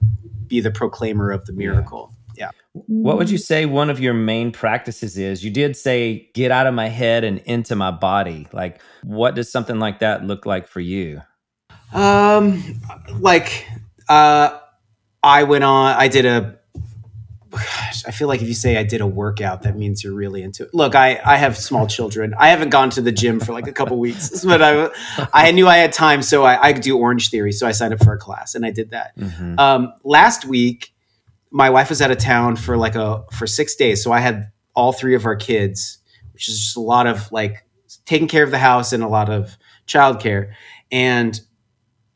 be 0.46 0.60
the 0.60 0.70
proclaimer 0.70 1.30
of 1.30 1.46
the 1.46 1.52
miracle? 1.54 2.12
Yeah. 2.36 2.50
What 2.72 3.16
would 3.16 3.30
you 3.30 3.38
say 3.38 3.64
one 3.64 3.88
of 3.88 3.98
your 3.98 4.12
main 4.12 4.52
practices 4.52 5.16
is? 5.16 5.42
You 5.42 5.50
did 5.50 5.76
say 5.76 6.30
get 6.34 6.50
out 6.50 6.66
of 6.66 6.74
my 6.74 6.88
head 6.88 7.24
and 7.24 7.38
into 7.38 7.74
my 7.74 7.90
body. 7.90 8.46
Like, 8.52 8.82
what 9.02 9.34
does 9.34 9.50
something 9.50 9.78
like 9.78 10.00
that 10.00 10.24
look 10.24 10.44
like 10.44 10.68
for 10.68 10.80
you? 10.80 11.22
Um, 11.92 12.62
like, 13.18 13.66
uh, 14.10 14.58
I 15.22 15.44
went 15.44 15.64
on. 15.64 15.96
I 15.96 16.08
did 16.08 16.26
a. 16.26 16.58
Gosh, 17.58 18.04
I 18.06 18.10
feel 18.10 18.28
like 18.28 18.42
if 18.42 18.48
you 18.48 18.54
say 18.54 18.76
I 18.76 18.82
did 18.82 19.00
a 19.00 19.06
workout, 19.06 19.62
that 19.62 19.76
means 19.76 20.02
you're 20.04 20.14
really 20.14 20.42
into 20.42 20.64
it. 20.64 20.74
Look, 20.74 20.94
I 20.94 21.20
I 21.24 21.36
have 21.36 21.56
small 21.56 21.86
children. 21.86 22.34
I 22.38 22.48
haven't 22.48 22.70
gone 22.70 22.90
to 22.90 23.00
the 23.00 23.12
gym 23.12 23.40
for 23.40 23.52
like 23.52 23.66
a 23.66 23.72
couple 23.72 23.98
weeks, 24.06 24.44
but 24.44 24.62
I 24.62 24.90
I 25.32 25.50
knew 25.52 25.66
I 25.68 25.76
had 25.76 25.92
time, 25.92 26.22
so 26.22 26.44
I, 26.44 26.68
I 26.68 26.72
do 26.72 26.96
Orange 26.98 27.30
Theory. 27.30 27.52
So 27.52 27.66
I 27.66 27.72
signed 27.72 27.94
up 27.94 28.02
for 28.04 28.12
a 28.12 28.18
class 28.18 28.54
and 28.54 28.64
I 28.64 28.70
did 28.70 28.90
that. 28.90 29.16
Mhm. 29.18 29.58
Um, 29.58 29.92
last 30.04 30.44
week, 30.44 30.92
my 31.50 31.70
wife 31.70 31.88
was 31.88 32.00
out 32.02 32.10
of 32.10 32.18
town 32.18 32.56
for 32.56 32.76
like 32.76 32.94
a 32.94 33.24
for 33.32 33.46
six 33.46 33.74
days, 33.74 34.02
so 34.02 34.12
I 34.12 34.20
had 34.20 34.50
all 34.74 34.92
three 34.92 35.14
of 35.14 35.26
our 35.26 35.36
kids, 35.36 35.98
which 36.32 36.48
is 36.48 36.58
just 36.58 36.76
a 36.76 36.80
lot 36.80 37.06
of 37.06 37.30
like 37.32 37.64
taking 38.06 38.28
care 38.28 38.44
of 38.44 38.50
the 38.50 38.58
house 38.58 38.92
and 38.92 39.02
a 39.02 39.08
lot 39.08 39.28
of 39.28 39.56
childcare, 39.86 40.52
and 40.92 41.40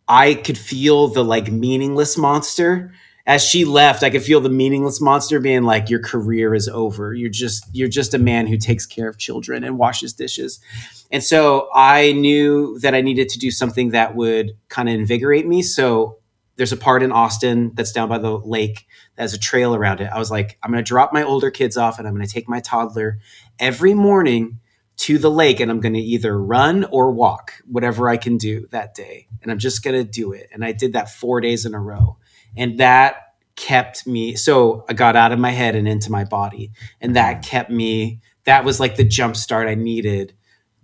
I 0.09 0.35
could 0.35 0.59
feel 0.59 1.09
the 1.09 1.25
like 1.25 1.51
meaningless 1.51 2.19
monster 2.19 2.93
as 3.27 3.43
she 3.43 3.65
left. 3.65 4.03
I 4.03 4.11
could 4.11 4.23
feel 4.23 4.41
the 4.41 4.49
meaningless 4.49 5.01
monster 5.01 5.41
being 5.41 5.63
like, 5.63 5.91
"Your 5.91 6.01
career 6.01 6.55
is 6.55 6.69
over. 6.69 7.15
You're 7.15 7.31
just 7.31 7.65
you're 7.73 7.89
just 7.89 8.15
a 8.15 8.19
man 8.19 8.47
who 8.47 8.57
takes 8.57 8.87
care 8.87 9.09
of 9.09 9.19
children 9.19 9.65
and 9.65 9.79
washes 9.79 10.13
dishes." 10.13 10.61
And 11.11 11.23
so 11.23 11.69
I 11.75 12.13
knew 12.13 12.79
that 12.81 12.95
I 12.95 13.01
needed 13.01 13.29
to 13.31 13.39
do 13.39 13.51
something 13.51 13.91
that 13.91 14.15
would 14.15 14.53
kind 14.69 14.89
of 14.89 14.95
invigorate 14.95 15.47
me. 15.47 15.63
So 15.63 16.19
there's 16.57 16.73
a 16.73 16.77
part 16.77 17.03
in 17.03 17.13
Austin 17.13 17.73
that's 17.75 17.93
down 17.93 18.09
by 18.09 18.19
the 18.19 18.37
lake 18.39 18.87
that 19.17 19.23
has 19.23 19.35
a 19.35 19.39
trail 19.39 19.75
around 19.75 20.01
it. 20.01 20.11
I 20.13 20.19
was 20.19 20.31
like, 20.31 20.59
I'm 20.63 20.71
going 20.71 20.85
to 20.85 20.89
drop 20.89 21.13
my 21.13 21.23
older 21.23 21.51
kids 21.51 21.77
off 21.77 21.99
and 21.99 22.07
I'm 22.07 22.15
going 22.15 22.27
to 22.27 22.33
take 22.33 22.49
my 22.49 22.61
toddler 22.61 23.19
every 23.59 23.95
morning 23.95 24.61
to 24.99 25.19
the 25.19 25.31
lake 25.31 25.61
and 25.61 25.71
I'm 25.71 25.81
going 25.81 25.95
to 25.95 26.01
either 26.01 26.39
run 26.41 26.85
or 26.85 27.11
walk, 27.11 27.55
whatever 27.67 28.09
I 28.09 28.17
can 28.17 28.37
do 28.37 28.69
that 28.71 28.95
day. 28.95 29.27
And 29.43 29.51
I'm 29.51 29.59
just 29.59 29.83
going 29.83 29.97
to 29.97 30.09
do 30.09 30.33
it. 30.33 30.49
And 30.53 30.65
I 30.65 30.73
did 30.73 30.93
that 30.93 31.11
four 31.11 31.41
days 31.41 31.65
in 31.65 31.75
a 31.75 31.81
row. 31.81 32.19
And 32.57 32.79
that 32.79 33.17
kept 33.57 34.07
me, 34.07 34.35
so 34.35 34.85
I 34.89 34.93
got 34.93 35.17
out 35.17 35.33
of 35.33 35.39
my 35.39 35.51
head 35.51 35.75
and 35.75 35.87
into 35.87 36.11
my 36.11 36.25
body. 36.25 36.73
And 37.01 37.17
that 37.17 37.37
mm-hmm. 37.37 37.51
kept 37.51 37.71
me, 37.71 38.21
that 38.45 38.65
was 38.65 38.81
like 38.81 38.97
the 38.97 39.05
jump 39.05 39.37
start 39.37 39.69
I 39.69 39.75
needed. 39.75 40.35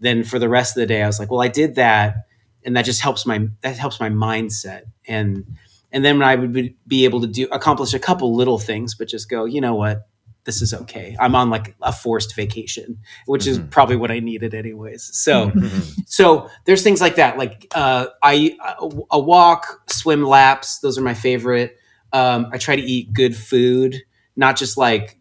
Then 0.01 0.25
for 0.25 0.39
the 0.39 0.49
rest 0.49 0.77
of 0.77 0.81
the 0.81 0.87
day, 0.87 1.03
I 1.03 1.07
was 1.07 1.19
like, 1.19 1.31
well, 1.31 1.41
I 1.41 1.49
did 1.49 1.75
that. 1.75 2.27
And 2.65 2.77
that 2.77 2.85
just 2.85 3.01
helps 3.01 3.27
my, 3.27 3.49
that 3.63 3.79
helps 3.79 4.01
my 4.01 4.11
mindset. 4.11 4.83
And, 5.07 5.45
and 5.91 6.05
then 6.05 6.23
I 6.23 6.35
would 6.35 6.53
be- 6.53 6.77
be 6.87 7.05
able 7.05 7.21
to 7.23 7.27
do, 7.27 7.49
accomplish 7.51 7.95
a 7.95 7.99
couple 7.99 8.35
little 8.35 8.59
things, 8.59 8.95
but 8.95 9.09
just 9.09 9.29
go, 9.29 9.45
you 9.45 9.61
know 9.61 9.75
what? 9.75 10.07
This 10.49 10.63
is 10.63 10.73
okay. 10.73 11.15
I'm 11.21 11.35
on 11.35 11.51
like 11.51 11.77
a 11.83 11.93
forced 11.93 12.35
vacation, 12.35 12.97
which 13.27 13.47
is 13.47 13.59
Mhm. 13.59 13.69
probably 13.71 13.97
what 13.97 14.11
I 14.11 14.19
needed 14.21 14.55
anyways. 14.55 15.03
So, 15.13 15.51
Mhm. 15.51 16.05
so 16.07 16.49
there's 16.65 16.83
things 16.83 17.03
like 17.03 17.17
that 17.17 17.37
like 17.37 17.67
uh, 17.75 18.07
i 18.23 18.57
a, 18.81 18.89
a 19.11 19.21
walk 19.21 19.83
swim 19.91 20.23
laps 20.25 20.79
those 20.79 20.97
are 20.97 21.03
my 21.03 21.13
favorite 21.13 21.77
um, 22.15 22.47
i 22.51 22.57
try 22.57 22.75
to 22.77 22.83
eat 22.83 23.13
good 23.13 23.37
food 23.37 23.95
not 24.37 24.57
just 24.57 24.79
like 24.79 25.19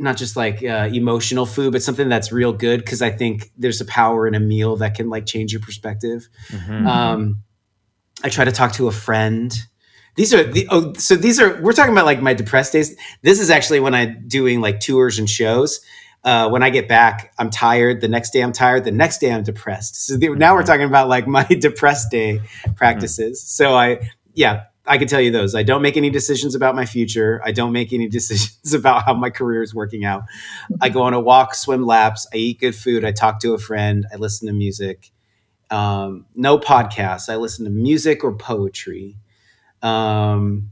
not 0.00 0.16
just 0.16 0.34
like 0.36 0.64
uh, 0.64 0.88
emotional 0.92 1.46
food 1.46 1.70
but 1.72 1.80
something 1.82 2.08
that's 2.08 2.32
real 2.32 2.52
good 2.52 2.80
because 2.80 3.00
i 3.02 3.10
think 3.10 3.50
there's 3.56 3.80
a 3.80 3.84
power 3.84 4.26
in 4.26 4.34
a 4.34 4.40
meal 4.40 4.74
that 4.76 4.96
can 4.96 5.08
like 5.08 5.26
change 5.26 5.52
your 5.52 5.60
perspective 5.62 6.28
Mhm. 6.50 6.86
um, 6.88 7.42
I 8.24 8.28
try 8.30 8.44
to 8.44 8.52
talk 8.52 8.72
to 8.74 8.88
a 8.88 8.92
friend. 8.92 9.52
These 10.16 10.32
are 10.32 10.44
the 10.44 10.68
oh, 10.70 10.92
so 10.94 11.16
these 11.16 11.40
are 11.40 11.60
we're 11.60 11.72
talking 11.72 11.92
about 11.92 12.06
like 12.06 12.22
my 12.22 12.34
depressed 12.34 12.72
days. 12.72 12.96
This 13.22 13.40
is 13.40 13.50
actually 13.50 13.80
when 13.80 13.94
I'm 13.94 14.28
doing 14.28 14.60
like 14.60 14.80
tours 14.80 15.18
and 15.18 15.28
shows. 15.28 15.80
Uh, 16.22 16.48
when 16.48 16.62
I 16.62 16.70
get 16.70 16.88
back, 16.88 17.34
I'm 17.38 17.50
tired. 17.50 18.00
The 18.00 18.08
next 18.08 18.30
day, 18.30 18.40
I'm 18.40 18.52
tired. 18.52 18.84
The 18.84 18.90
next 18.92 19.18
day, 19.18 19.30
I'm 19.30 19.42
depressed. 19.42 20.06
So 20.06 20.16
the, 20.16 20.30
now 20.30 20.54
we're 20.54 20.62
talking 20.62 20.86
about 20.86 21.08
like 21.08 21.26
my 21.38 21.44
depressed 21.44 22.10
day 22.10 22.40
practices. 22.76 23.42
So 23.42 23.74
I, 23.74 24.08
yeah, 24.32 24.64
I 24.86 24.96
can 24.96 25.06
tell 25.06 25.20
you 25.20 25.30
those. 25.30 25.54
I 25.54 25.64
don't 25.64 25.82
make 25.82 25.98
any 25.98 26.08
decisions 26.08 26.54
about 26.54 26.74
my 26.74 26.86
future. 26.86 27.42
I 27.44 27.52
don't 27.52 27.72
make 27.72 27.92
any 27.92 28.08
decisions 28.18 28.72
about 28.72 29.04
how 29.04 29.12
my 29.12 29.28
career 29.28 29.62
is 29.62 29.74
working 29.74 30.06
out. 30.06 30.22
I 30.80 30.88
go 30.88 31.02
on 31.02 31.12
a 31.12 31.20
walk, 31.20 31.54
swim 31.54 31.84
laps. 31.84 32.26
I 32.32 32.38
eat 32.38 32.60
good 32.60 32.74
food. 32.74 33.04
I 33.04 33.12
talk 33.12 33.40
to 33.40 33.52
a 33.52 33.58
friend. 33.58 34.06
I 34.10 34.16
listen 34.16 34.48
to 34.48 34.54
music 34.54 35.10
um, 35.70 36.26
no 36.34 36.58
podcasts. 36.58 37.28
I 37.28 37.36
listen 37.36 37.64
to 37.64 37.70
music 37.70 38.22
or 38.22 38.34
poetry. 38.36 39.16
Um, 39.84 40.70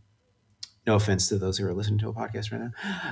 no 0.86 0.96
offense 0.96 1.28
to 1.28 1.38
those 1.38 1.58
who 1.58 1.66
are 1.66 1.74
listening 1.74 1.98
to 2.00 2.08
a 2.08 2.12
podcast 2.12 2.50
right 2.50 2.60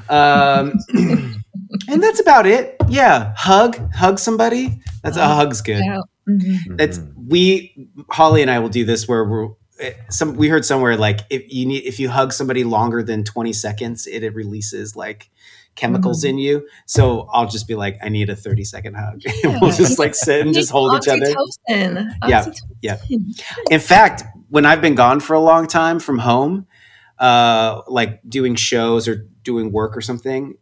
now. 0.09 0.61
Um, 0.61 0.73
and 1.89 2.03
that's 2.03 2.21
about 2.21 2.47
it. 2.47 2.77
Yeah, 2.89 3.33
hug, 3.37 3.93
hug 3.95 4.19
somebody. 4.19 4.81
That's 5.05 5.17
a 5.17 5.27
hug's 5.27 5.61
good. 5.61 5.83
Yeah. 5.85 6.01
Mhm. 6.29 6.77
That's 6.77 7.01
we 7.29 7.89
Holly 8.11 8.43
and 8.43 8.51
I 8.51 8.59
will 8.59 8.69
do 8.69 8.85
this 8.85 9.09
where 9.09 9.25
we're 9.25 9.49
eh, 9.81 9.93
some 10.11 10.37
we 10.37 10.49
heard 10.49 10.65
somewhere 10.65 10.97
like 10.97 11.21
if 11.31 11.53
you 11.53 11.67
need 11.67 11.85
if 11.85 11.99
you 11.99 12.09
hug 12.09 12.33
somebody 12.33 12.65
longer 12.65 13.03
than 13.03 13.25
20 13.25 13.53
seconds 13.53 14.07
it, 14.07 14.23
it 14.23 14.35
releases 14.35 14.95
like 14.95 15.31
chemicals 15.77 16.25
in 16.25 16.37
you 16.37 16.67
so 16.87 17.29
i'll 17.33 17.47
just 17.49 17.67
be 17.67 17.75
like 17.75 17.97
i 18.03 18.09
need 18.09 18.29
a 18.29 18.37
30 18.37 18.65
second 18.65 18.95
hug 18.95 19.23
and 19.45 19.61
we'll 19.61 19.71
just 19.73 19.99
like 19.99 20.15
sit 20.15 20.45
and 20.45 20.53
just 20.53 20.71
hold 20.71 20.95
each 20.97 21.09
other 21.09 21.33
Oxytocin. 21.71 22.13
Yeah, 22.29 22.53
yeah. 22.83 22.97
in 23.71 23.81
fact 23.81 24.25
when 24.51 24.67
i've 24.67 24.83
been 24.83 24.95
gone 24.95 25.19
for 25.21 25.35
a 25.35 25.41
long 25.41 25.67
time 25.67 25.99
from 25.99 26.19
home 26.19 26.67
uh, 27.19 27.83
like 27.87 28.21
doing 28.29 28.55
shows 28.55 29.07
or 29.09 29.27
doing 29.43 29.73
work 29.73 29.97
or 29.97 30.01
something 30.01 30.55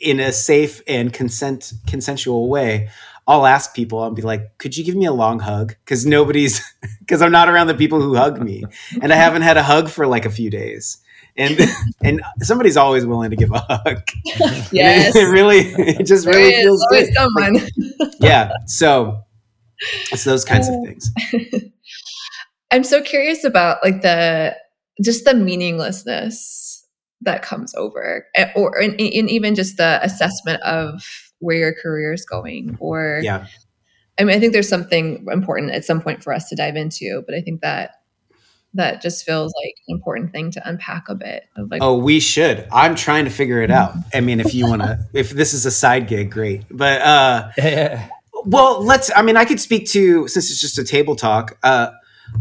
in 0.00 0.18
a 0.20 0.32
safe 0.32 0.80
and 0.86 1.12
consent 1.12 1.72
consensual 1.86 2.48
way, 2.48 2.88
I'll 3.26 3.46
ask 3.46 3.74
people, 3.74 4.00
I'll 4.02 4.10
be 4.10 4.22
like, 4.22 4.58
could 4.58 4.76
you 4.76 4.84
give 4.84 4.94
me 4.96 5.06
a 5.06 5.12
long 5.12 5.40
hug? 5.40 5.76
Because 5.84 6.04
nobody's, 6.04 6.62
because 7.00 7.22
I'm 7.22 7.32
not 7.32 7.48
around 7.48 7.66
the 7.68 7.74
people 7.74 8.00
who 8.00 8.14
hug 8.16 8.40
me. 8.42 8.64
And 9.02 9.12
I 9.12 9.16
haven't 9.16 9.42
had 9.42 9.56
a 9.56 9.62
hug 9.62 9.88
for 9.88 10.06
like 10.06 10.24
a 10.24 10.30
few 10.30 10.50
days. 10.50 10.98
And 11.36 11.58
and 12.02 12.22
somebody's 12.40 12.76
always 12.76 13.04
willing 13.06 13.30
to 13.30 13.36
give 13.36 13.50
a 13.52 13.58
hug. 13.58 14.02
Yes. 14.72 15.14
It, 15.14 15.24
it 15.24 15.30
really, 15.30 15.58
it 15.60 16.04
just 16.06 16.24
There 16.24 16.34
really 16.34 16.54
is 16.54 16.62
feels 16.62 16.86
always 16.90 17.06
good. 17.08 17.14
someone. 17.14 18.10
Yeah. 18.20 18.50
So 18.66 19.24
it's 20.12 20.24
those 20.24 20.44
kinds 20.44 20.68
of 20.68 20.74
things. 20.84 21.10
I'm 22.74 22.82
so 22.82 23.00
curious 23.00 23.44
about 23.44 23.78
like 23.84 24.02
the 24.02 24.56
just 25.00 25.24
the 25.24 25.32
meaninglessness 25.32 26.84
that 27.20 27.40
comes 27.40 27.72
over, 27.76 28.26
eh, 28.34 28.50
or 28.56 28.76
and, 28.80 29.00
and 29.00 29.30
even 29.30 29.54
just 29.54 29.76
the 29.76 30.00
assessment 30.02 30.60
of 30.62 31.04
where 31.38 31.56
your 31.56 31.72
career 31.72 32.12
is 32.12 32.24
going. 32.24 32.76
Or 32.80 33.20
Yeah. 33.22 33.46
I 34.18 34.24
mean, 34.24 34.36
I 34.36 34.40
think 34.40 34.52
there's 34.52 34.68
something 34.68 35.24
important 35.30 35.70
at 35.70 35.84
some 35.84 36.00
point 36.00 36.24
for 36.24 36.32
us 36.32 36.48
to 36.48 36.56
dive 36.56 36.74
into, 36.74 37.22
but 37.26 37.36
I 37.36 37.42
think 37.42 37.60
that 37.60 37.92
that 38.74 39.00
just 39.00 39.24
feels 39.24 39.54
like 39.62 39.76
an 39.86 39.94
important 39.94 40.32
thing 40.32 40.50
to 40.50 40.68
unpack 40.68 41.08
a 41.08 41.14
bit 41.14 41.44
of 41.56 41.70
like 41.70 41.80
Oh, 41.80 41.96
we 41.96 42.18
should. 42.18 42.66
I'm 42.72 42.96
trying 42.96 43.24
to 43.24 43.30
figure 43.30 43.62
it 43.62 43.70
out. 43.70 43.94
I 44.12 44.20
mean, 44.20 44.40
if 44.40 44.52
you 44.52 44.66
want 44.66 44.82
to, 44.82 44.98
if 45.12 45.30
this 45.30 45.54
is 45.54 45.64
a 45.64 45.70
side 45.70 46.08
gig, 46.08 46.32
great. 46.32 46.64
But 46.72 47.02
uh, 47.02 47.98
Well, 48.46 48.84
let's. 48.84 49.12
I 49.14 49.22
mean, 49.22 49.36
I 49.36 49.44
could 49.44 49.60
speak 49.60 49.88
to 49.90 50.26
since 50.26 50.50
it's 50.50 50.60
just 50.60 50.76
a 50.76 50.84
table 50.84 51.14
talk. 51.14 51.56
Uh, 51.62 51.90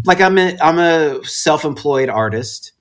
like 0.06 0.22
I'm 0.22 0.38
a 0.38 0.58
I'm 0.62 0.80
a 0.80 1.24
self 1.26 1.66
employed 1.66 2.10
artist. 2.10 2.72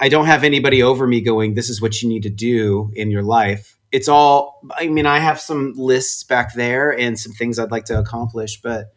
I 0.00 0.08
don't 0.08 0.26
have 0.26 0.44
anybody 0.44 0.82
over 0.82 1.06
me 1.06 1.20
going. 1.20 1.54
This 1.54 1.68
is 1.68 1.80
what 1.80 2.02
you 2.02 2.08
need 2.08 2.22
to 2.22 2.30
do 2.30 2.90
in 2.94 3.10
your 3.10 3.22
life. 3.22 3.76
It's 3.90 4.08
all. 4.08 4.60
I 4.72 4.88
mean, 4.88 5.06
I 5.06 5.18
have 5.18 5.40
some 5.40 5.72
lists 5.76 6.22
back 6.22 6.54
there 6.54 6.96
and 6.96 7.18
some 7.18 7.32
things 7.32 7.58
I'd 7.58 7.70
like 7.70 7.86
to 7.86 7.98
accomplish, 7.98 8.60
but 8.60 8.92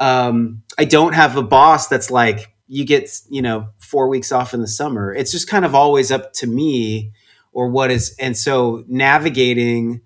um, 0.00 0.62
I 0.78 0.84
don't 0.84 1.14
have 1.14 1.36
a 1.36 1.42
boss 1.42 1.88
that's 1.88 2.10
like 2.10 2.52
you 2.66 2.84
get 2.84 3.10
you 3.28 3.42
know 3.42 3.68
four 3.78 4.08
weeks 4.08 4.32
off 4.32 4.54
in 4.54 4.60
the 4.60 4.68
summer. 4.68 5.12
It's 5.12 5.30
just 5.30 5.48
kind 5.48 5.64
of 5.64 5.74
always 5.74 6.10
up 6.10 6.32
to 6.34 6.46
me 6.46 7.12
or 7.52 7.68
what 7.68 7.90
is. 7.90 8.14
And 8.18 8.36
so 8.36 8.84
navigating 8.88 10.00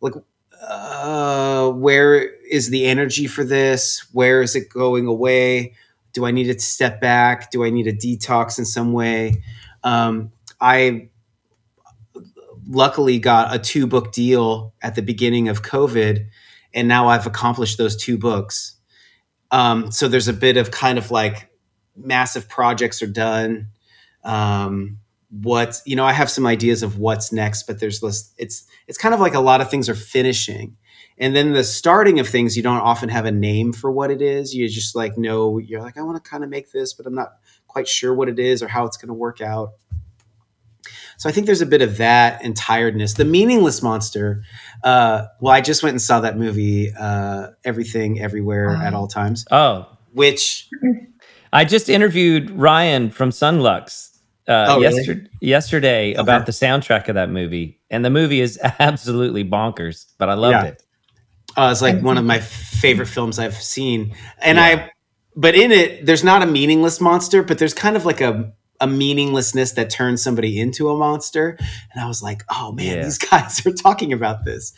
like 0.00 0.14
uh, 0.62 1.70
where 1.70 2.22
is 2.22 2.70
the 2.70 2.86
energy 2.86 3.26
for 3.26 3.44
this? 3.44 4.06
Where 4.12 4.42
is 4.42 4.54
it 4.54 4.68
going 4.68 5.06
away? 5.06 5.74
Do 6.12 6.26
I 6.26 6.30
need 6.30 6.44
to 6.44 6.58
step 6.58 7.00
back? 7.00 7.50
Do 7.50 7.64
I 7.64 7.70
need 7.70 7.86
a 7.86 7.92
detox 7.92 8.58
in 8.58 8.64
some 8.64 8.92
way? 8.92 9.42
Um, 9.82 10.32
I 10.60 11.08
luckily 12.66 13.18
got 13.18 13.54
a 13.54 13.58
two 13.58 13.86
book 13.86 14.12
deal 14.12 14.74
at 14.82 14.94
the 14.94 15.02
beginning 15.02 15.48
of 15.48 15.62
COVID, 15.62 16.26
and 16.74 16.88
now 16.88 17.08
I've 17.08 17.26
accomplished 17.26 17.78
those 17.78 17.96
two 17.96 18.18
books. 18.18 18.76
Um, 19.50 19.90
so 19.90 20.08
there's 20.08 20.28
a 20.28 20.32
bit 20.32 20.56
of 20.56 20.70
kind 20.70 20.98
of 20.98 21.10
like 21.10 21.50
massive 21.96 22.48
projects 22.48 23.02
are 23.02 23.08
done. 23.08 23.68
Um, 24.22 24.98
what 25.30 25.80
you 25.84 25.96
know, 25.96 26.04
I 26.04 26.12
have 26.12 26.30
some 26.30 26.46
ideas 26.46 26.82
of 26.82 26.98
what's 26.98 27.32
next, 27.32 27.64
but 27.66 27.80
there's 27.80 28.02
less. 28.02 28.32
It's 28.36 28.66
it's 28.86 28.98
kind 28.98 29.14
of 29.14 29.20
like 29.20 29.34
a 29.34 29.40
lot 29.40 29.60
of 29.60 29.70
things 29.70 29.88
are 29.88 29.94
finishing, 29.94 30.76
and 31.20 31.36
then 31.36 31.52
the 31.52 31.62
starting 31.62 32.18
of 32.18 32.26
things 32.28 32.56
you 32.56 32.62
don't 32.62 32.80
often 32.80 33.08
have 33.10 33.26
a 33.26 33.30
name 33.32 33.72
for 33.72 33.90
what 33.92 34.10
it 34.10 34.20
is. 34.22 34.54
You 34.54 34.68
just 34.68 34.96
like 34.96 35.16
know 35.16 35.58
you're 35.58 35.80
like 35.82 35.96
I 35.98 36.02
want 36.02 36.22
to 36.22 36.28
kind 36.28 36.42
of 36.42 36.50
make 36.50 36.72
this, 36.72 36.92
but 36.94 37.06
I'm 37.06 37.14
not 37.14 37.34
quite 37.68 37.86
sure 37.86 38.12
what 38.12 38.28
it 38.28 38.38
is 38.40 38.62
or 38.62 38.68
how 38.68 38.84
it's 38.86 38.96
going 38.96 39.08
to 39.08 39.14
work 39.14 39.40
out. 39.40 39.74
So 41.18 41.28
I 41.28 41.32
think 41.32 41.46
there's 41.46 41.60
a 41.60 41.66
bit 41.66 41.82
of 41.82 41.98
that 41.98 42.42
and 42.42 42.56
tiredness. 42.56 43.14
The 43.14 43.26
meaningless 43.26 43.82
monster. 43.82 44.42
Uh, 44.82 45.26
well, 45.40 45.52
I 45.52 45.60
just 45.60 45.82
went 45.82 45.92
and 45.92 46.00
saw 46.00 46.20
that 46.20 46.38
movie, 46.38 46.90
uh, 46.98 47.48
Everything, 47.62 48.20
Everywhere, 48.20 48.68
Wow. 48.70 48.82
at 48.82 48.94
all 48.94 49.06
times, 49.06 49.44
Oh, 49.50 49.86
which 50.12 50.66
I 51.52 51.66
just 51.66 51.90
interviewed 51.90 52.50
Ryan 52.50 53.10
from 53.10 53.32
Son 53.32 53.60
Lux 53.60 54.18
uh, 54.48 54.64
Oh, 54.70 54.80
really? 54.80 54.96
yester- 54.96 55.26
yesterday 55.42 56.14
about 56.14 56.46
the 56.46 56.52
soundtrack 56.52 57.08
of 57.08 57.16
that 57.16 57.28
movie, 57.30 57.78
and 57.90 58.02
the 58.02 58.10
movie 58.10 58.40
is 58.40 58.58
absolutely 58.78 59.44
bonkers. 59.44 60.06
But 60.16 60.30
I 60.30 60.34
loved 60.34 60.64
Yeah. 60.64 60.70
it. 60.70 60.82
Uh, 61.60 61.70
it's 61.70 61.82
like 61.82 62.00
one 62.00 62.16
of 62.16 62.24
my 62.24 62.38
favorite 62.40 63.06
films 63.08 63.38
I've 63.38 63.54
seen, 63.60 64.14
and 64.40 64.58
I. 64.58 64.90
But 65.36 65.54
in 65.54 65.70
it, 65.72 66.06
there's 66.06 66.24
not 66.24 66.42
a 66.42 66.46
meaningless 66.46 67.00
monster, 67.00 67.42
but 67.42 67.58
there's 67.58 67.74
kind 67.74 67.96
of 67.96 68.04
like 68.06 68.20
a 68.20 68.52
a 68.80 68.86
meaninglessness 68.86 69.72
that 69.72 69.90
turns 69.90 70.22
somebody 70.22 70.58
into 70.58 70.88
a 70.88 70.96
monster. 70.96 71.58
And 71.92 72.02
I 72.02 72.08
was 72.08 72.22
like, 72.22 72.42
oh 72.48 72.72
man, 72.72 72.96
Yeah. 72.96 73.02
these 73.04 73.18
guys 73.30 73.66
are 73.66 73.72
talking 73.72 74.12
about 74.14 74.44
this. 74.46 74.72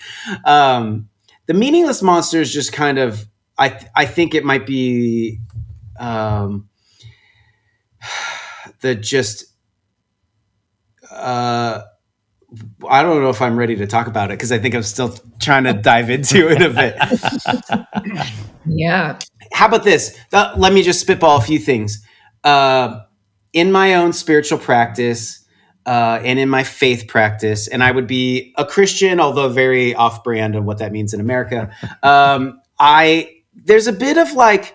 Um, 0.44 1.08
the 1.46 1.54
meaningless 1.54 2.02
monster 2.02 2.40
is 2.40 2.52
just 2.52 2.72
kind 2.72 2.98
of. 2.98 3.26
I 3.56 3.68
th- 3.68 3.90
I 3.94 4.06
think 4.06 4.34
it 4.34 4.44
might 4.44 4.66
be. 4.66 5.38
Um, 6.00 6.68
the 8.80 8.94
just. 8.94 9.44
Uh, 11.10 11.82
I 12.88 13.02
don't 13.02 13.22
know 13.22 13.30
if 13.30 13.40
I'm 13.40 13.58
ready 13.58 13.76
to 13.76 13.86
talk 13.86 14.06
about 14.06 14.30
it 14.30 14.34
because 14.34 14.52
I 14.52 14.58
think 14.58 14.74
I'm 14.74 14.82
still 14.82 15.16
trying 15.40 15.64
to 15.64 15.72
dive 15.72 16.10
into 16.10 16.48
it 16.50 16.60
a 16.62 16.70
bit. 16.70 18.26
yeah. 18.66 19.18
How 19.52 19.66
about 19.66 19.84
this? 19.84 20.18
Uh, 20.32 20.54
let 20.56 20.72
me 20.72 20.82
just 20.82 21.00
spitball 21.00 21.38
a 21.38 21.40
few 21.40 21.58
things. 21.58 22.04
Uh, 22.44 23.00
in 23.52 23.70
my 23.70 23.94
own 23.94 24.12
spiritual 24.12 24.58
practice 24.58 25.44
uh, 25.86 26.20
and 26.24 26.38
in 26.38 26.48
my 26.48 26.62
faith 26.62 27.06
practice, 27.08 27.68
and 27.68 27.82
I 27.82 27.90
would 27.90 28.06
be 28.06 28.54
a 28.56 28.64
Christian, 28.64 29.20
although 29.20 29.48
very 29.48 29.94
off 29.94 30.22
brand 30.24 30.56
on 30.56 30.64
what 30.64 30.78
that 30.78 30.92
means 30.92 31.12
in 31.12 31.20
America. 31.20 31.74
Um, 32.02 32.60
I 32.78 33.30
there's 33.54 33.86
a 33.86 33.92
bit 33.92 34.16
of 34.16 34.32
like 34.32 34.74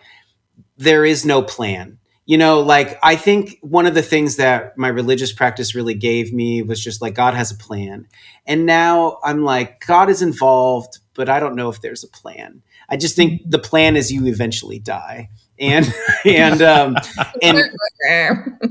there 0.77 1.05
is 1.05 1.25
no 1.25 1.41
plan. 1.41 1.97
You 2.27 2.37
know, 2.37 2.59
like 2.59 2.99
I 3.01 3.15
think 3.15 3.57
one 3.61 3.87
of 3.87 3.93
the 3.93 4.01
things 4.01 4.35
that 4.35 4.77
my 4.77 4.89
religious 4.89 5.31
practice 5.31 5.73
really 5.73 5.93
gave 5.93 6.33
me 6.33 6.61
was 6.61 6.83
just 6.83 7.01
like 7.01 7.15
God 7.15 7.33
has 7.33 7.51
a 7.51 7.55
plan. 7.55 8.05
And 8.45 8.65
now 8.65 9.19
I'm 9.23 9.45
like, 9.45 9.85
God 9.87 10.09
is 10.09 10.21
involved, 10.21 10.99
but 11.13 11.29
I 11.29 11.39
don't 11.39 11.55
know 11.55 11.69
if 11.69 11.79
there's 11.79 12.03
a 12.03 12.07
plan. 12.09 12.61
I 12.89 12.97
just 12.97 13.15
think 13.15 13.49
the 13.49 13.59
plan 13.59 13.95
is 13.95 14.11
you 14.11 14.25
eventually 14.25 14.77
die. 14.77 15.29
And 15.57 15.91
and 16.25 16.61
um 16.61 16.97
and 17.41 17.59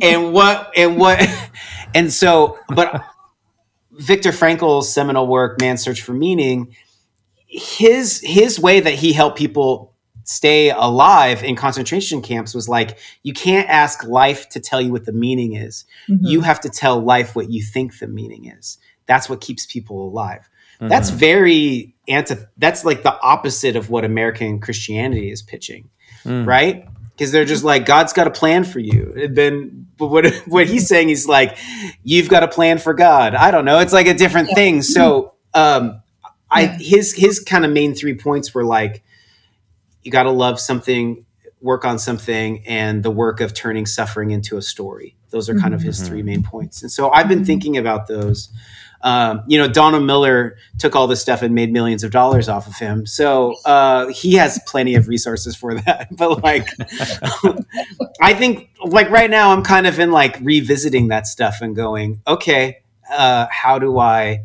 and 0.03 0.33
what 0.35 0.71
and 0.77 0.99
what 0.99 1.27
and 1.95 2.12
so 2.12 2.59
but 2.75 3.03
Viktor 3.90 4.33
Frankl's 4.33 4.92
seminal 4.92 5.27
work 5.27 5.62
Man's 5.62 5.83
Search 5.83 6.03
for 6.03 6.12
Meaning 6.12 6.77
his 7.47 8.21
his 8.23 8.61
way 8.61 8.81
that 8.81 8.95
he 8.95 9.14
helped 9.14 9.38
people 9.38 9.95
stay 10.28 10.70
alive 10.70 11.42
in 11.44 11.56
concentration 11.56 12.20
camps 12.20 12.52
was 12.54 12.68
like 12.68 12.98
you 13.22 13.32
can't 13.32 13.68
ask 13.70 14.04
life 14.04 14.48
to 14.50 14.60
tell 14.60 14.80
you 14.80 14.92
what 14.92 15.06
the 15.06 15.12
meaning 15.12 15.54
is. 15.54 15.84
Mhm. 16.08 16.18
you 16.22 16.40
have 16.42 16.60
to 16.60 16.68
tell 16.68 17.00
life 17.00 17.34
what 17.36 17.48
you 17.50 17.62
think 17.62 17.98
the 18.00 18.08
meaning 18.08 18.44
is. 18.46 18.78
That's 19.06 19.28
what 19.30 19.40
keeps 19.40 19.64
people 19.66 20.08
alive. 20.08 20.48
That's 20.80 21.10
Mhm. 21.10 21.14
very 21.14 21.94
anti 22.08 22.34
that's 22.58 22.84
like 22.84 23.02
the 23.02 23.18
opposite 23.22 23.76
of 23.76 23.88
what 23.90 24.04
american 24.04 24.60
christianity 24.60 25.30
is 25.30 25.42
pitching 25.42 25.88
Mm. 26.24 26.46
right? 26.46 26.84
Because 27.12 27.30
they're 27.32 27.44
just 27.46 27.64
like 27.64 27.86
god's 27.86 28.12
got 28.12 28.26
a 28.26 28.30
plan 28.30 28.64
for 28.64 28.80
you. 28.80 29.14
And 29.16 29.34
then 29.36 29.86
but 29.96 30.08
what 30.08 30.26
what 30.46 30.66
he's 30.66 30.86
saying 30.88 31.08
is 31.10 31.26
like 31.28 31.56
you've 32.02 32.28
got 32.28 32.42
a 32.42 32.48
plan 32.48 32.78
for 32.78 32.92
god. 32.94 33.34
I 33.34 33.50
don't 33.52 33.64
know. 33.64 33.78
It's 33.78 33.92
like 33.92 34.06
a 34.08 34.14
different 34.14 34.50
thing. 34.54 34.82
So 34.82 35.32
um 35.54 36.00
i 36.50 36.66
his 36.66 37.12
his 37.14 37.40
kind 37.40 37.64
of 37.64 37.70
main 37.72 37.94
three 37.94 38.14
points 38.14 38.52
were 38.54 38.64
like 38.64 39.02
you 40.07 40.12
got 40.12 40.25
to 40.25 40.31
love 40.31 40.59
something 40.61 41.25
work 41.61 41.85
on 41.85 41.99
something 41.99 42.64
and 42.66 43.03
the 43.03 43.11
work 43.11 43.40
of 43.40 43.53
turning 43.53 43.87
suffering 43.87 44.31
into 44.31 44.57
a 44.57 44.62
story 44.62 45.16
those 45.31 45.49
are 45.49 45.59
kind 45.59 45.75
of 45.75 45.83
his 45.83 46.07
three 46.07 46.23
main 46.23 46.42
points 46.42 46.83
and 46.83 46.92
so 46.92 47.11
i've 47.12 47.29
been 47.29 47.45
thinking 47.45 47.77
about 47.77 48.07
those 48.07 48.51
um, 49.03 49.45
you 49.47 49.59
know, 49.59 49.69
Donald 49.69 50.05
Miller 50.05 50.57
took 50.79 50.97
all 50.97 51.07
this 51.07 51.21
stuff 51.21 51.42
and 51.42 51.55
made 51.55 51.73
millions 51.73 52.03
of 52.03 52.11
dollars 52.11 52.49
off 52.49 52.66
of 52.66 52.77
him. 52.77 53.07
So 53.07 53.55
uh, 53.64 54.09
he 54.09 54.35
has 54.35 54.59
plenty 54.66 54.95
of 54.95 55.09
resources 55.09 55.55
for 55.55 55.75
that. 55.75 56.09
But 56.16 56.42
like, 56.42 56.69
I 58.21 58.33
think 58.33 58.71
like 58.85 59.11
right 59.11 59.31
now, 59.31 59.51
I'm 59.51 59.62
kind 59.62 59.87
of 59.87 59.99
in 60.01 60.11
like 60.12 60.38
revisiting 60.40 61.09
that 61.09 61.27
stuff 61.27 61.61
and 61.61 61.77
going, 61.77 62.23
okay, 62.27 62.79
uh, 63.11 63.47
how 63.51 63.79
do 63.79 63.99
I 63.99 64.45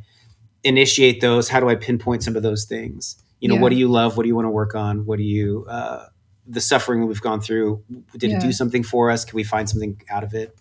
initiate 0.63 1.21
those? 1.21 1.47
How 1.47 1.59
do 1.59 1.69
I 1.69 1.75
pinpoint 1.75 2.23
some 2.23 2.35
of 2.35 2.43
those 2.43 2.65
things? 2.65 3.20
You 3.41 3.49
know, 3.49 3.55
Yeah. 3.55 3.61
what 3.61 3.69
do 3.71 3.75
you 3.75 3.89
love? 3.89 4.15
What 4.15 4.23
do 4.23 4.29
you 4.29 4.35
want 4.35 4.45
to 4.45 4.51
work 4.51 4.73
on? 4.75 5.05
What 5.05 5.17
do 5.17 5.23
you, 5.23 5.65
uh, 5.69 6.05
the 6.47 6.61
suffering 6.61 7.05
we've 7.07 7.21
gone 7.21 7.41
through, 7.41 7.83
did 8.17 8.29
Yeah. 8.31 8.37
it 8.37 8.41
do 8.41 8.51
something 8.53 8.83
for 8.83 9.09
us? 9.11 9.25
Can 9.25 9.35
we 9.35 9.43
find 9.43 9.67
something 9.69 9.99
out 10.09 10.23
of 10.23 10.33
it? 10.33 10.55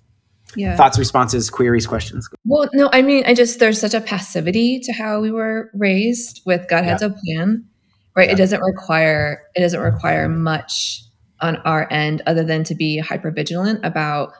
Yeah. 0.56 0.76
Thoughts, 0.76 0.98
responses, 0.98 1.48
queries, 1.50 1.86
questions. 1.86 2.28
Well, 2.44 2.68
no, 2.72 2.90
I 2.92 3.02
mean, 3.02 3.22
I 3.26 3.34
just 3.34 3.60
there's 3.60 3.78
such 3.80 3.94
a 3.94 4.00
passivity 4.00 4.80
to 4.80 4.92
how 4.92 5.20
we 5.20 5.30
were 5.30 5.70
raised 5.74 6.40
with 6.44 6.66
God 6.68 6.84
has 6.84 7.02
a 7.02 7.10
plan, 7.10 7.64
right? 8.16 8.28
It 8.28 8.36
doesn't 8.36 8.60
require 8.60 9.42
it 9.54 9.60
doesn't 9.60 9.80
require 9.80 10.28
much 10.28 11.04
on 11.40 11.56
our 11.58 11.86
end 11.92 12.22
other 12.26 12.42
than 12.44 12.64
to 12.64 12.74
be 12.74 12.98
hyper 12.98 13.30
vigilant 13.30 13.80
about 13.84 14.32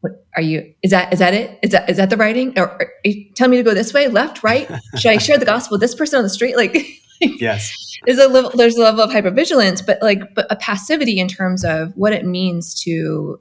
what 0.00 0.12
are 0.36 0.42
you 0.42 0.72
is 0.82 0.90
that 0.90 1.12
is 1.12 1.18
that 1.18 1.34
it 1.34 1.58
is 1.62 1.70
that 1.72 1.88
is 1.90 1.96
that 1.98 2.10
the 2.10 2.16
writing 2.16 2.58
or, 2.58 2.68
or 2.70 2.92
tell 3.34 3.48
me 3.48 3.56
to 3.58 3.62
go 3.62 3.74
this 3.74 3.92
way 3.94 4.08
left 4.08 4.42
right 4.42 4.68
should 4.98 5.10
i 5.10 5.18
share 5.18 5.38
the 5.38 5.44
gospel 5.46 5.74
with 5.76 5.80
this 5.80 5.94
person 5.94 6.16
on 6.18 6.22
the 6.22 6.28
street 6.30 6.56
like 6.56 6.72
yes 7.40 7.74
there's 8.04 8.18
a 8.18 8.28
level 8.28 8.50
there's 8.54 8.76
a 8.76 8.82
level 8.82 9.02
of 9.02 9.10
hypervigilance 9.10 9.84
but 9.84 10.00
like 10.02 10.20
but 10.34 10.46
a 10.50 10.56
passivity 10.56 11.18
in 11.18 11.28
terms 11.28 11.64
of 11.64 11.92
what 11.94 12.12
it 12.12 12.24
means 12.24 12.74
to 12.82 13.40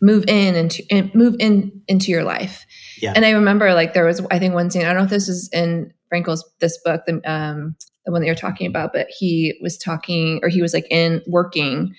move 0.00 0.24
in 0.26 0.54
and 0.56 0.70
to 0.70 0.82
and 0.90 1.14
move 1.14 1.36
in 1.38 1.82
into 1.88 2.10
your 2.10 2.24
life 2.24 2.66
Yeah. 3.00 3.12
and 3.14 3.24
i 3.24 3.30
remember 3.30 3.72
like 3.74 3.94
there 3.94 4.04
was 4.04 4.20
i 4.30 4.38
think 4.38 4.54
one 4.54 4.70
scene 4.70 4.82
i 4.82 4.86
don't 4.86 4.96
know 4.96 5.04
if 5.04 5.10
this 5.10 5.28
is 5.28 5.48
in 5.52 5.92
frankl's 6.08 6.44
this 6.60 6.78
book 6.84 7.02
the 7.06 7.20
um 7.30 7.76
the 8.04 8.10
one 8.10 8.20
that 8.20 8.26
you're 8.26 8.34
talking 8.34 8.66
about 8.66 8.92
but 8.92 9.06
he 9.08 9.56
was 9.62 9.78
talking 9.78 10.40
or 10.42 10.48
he 10.48 10.60
was 10.60 10.74
like 10.74 10.86
in 10.90 11.22
working 11.28 11.94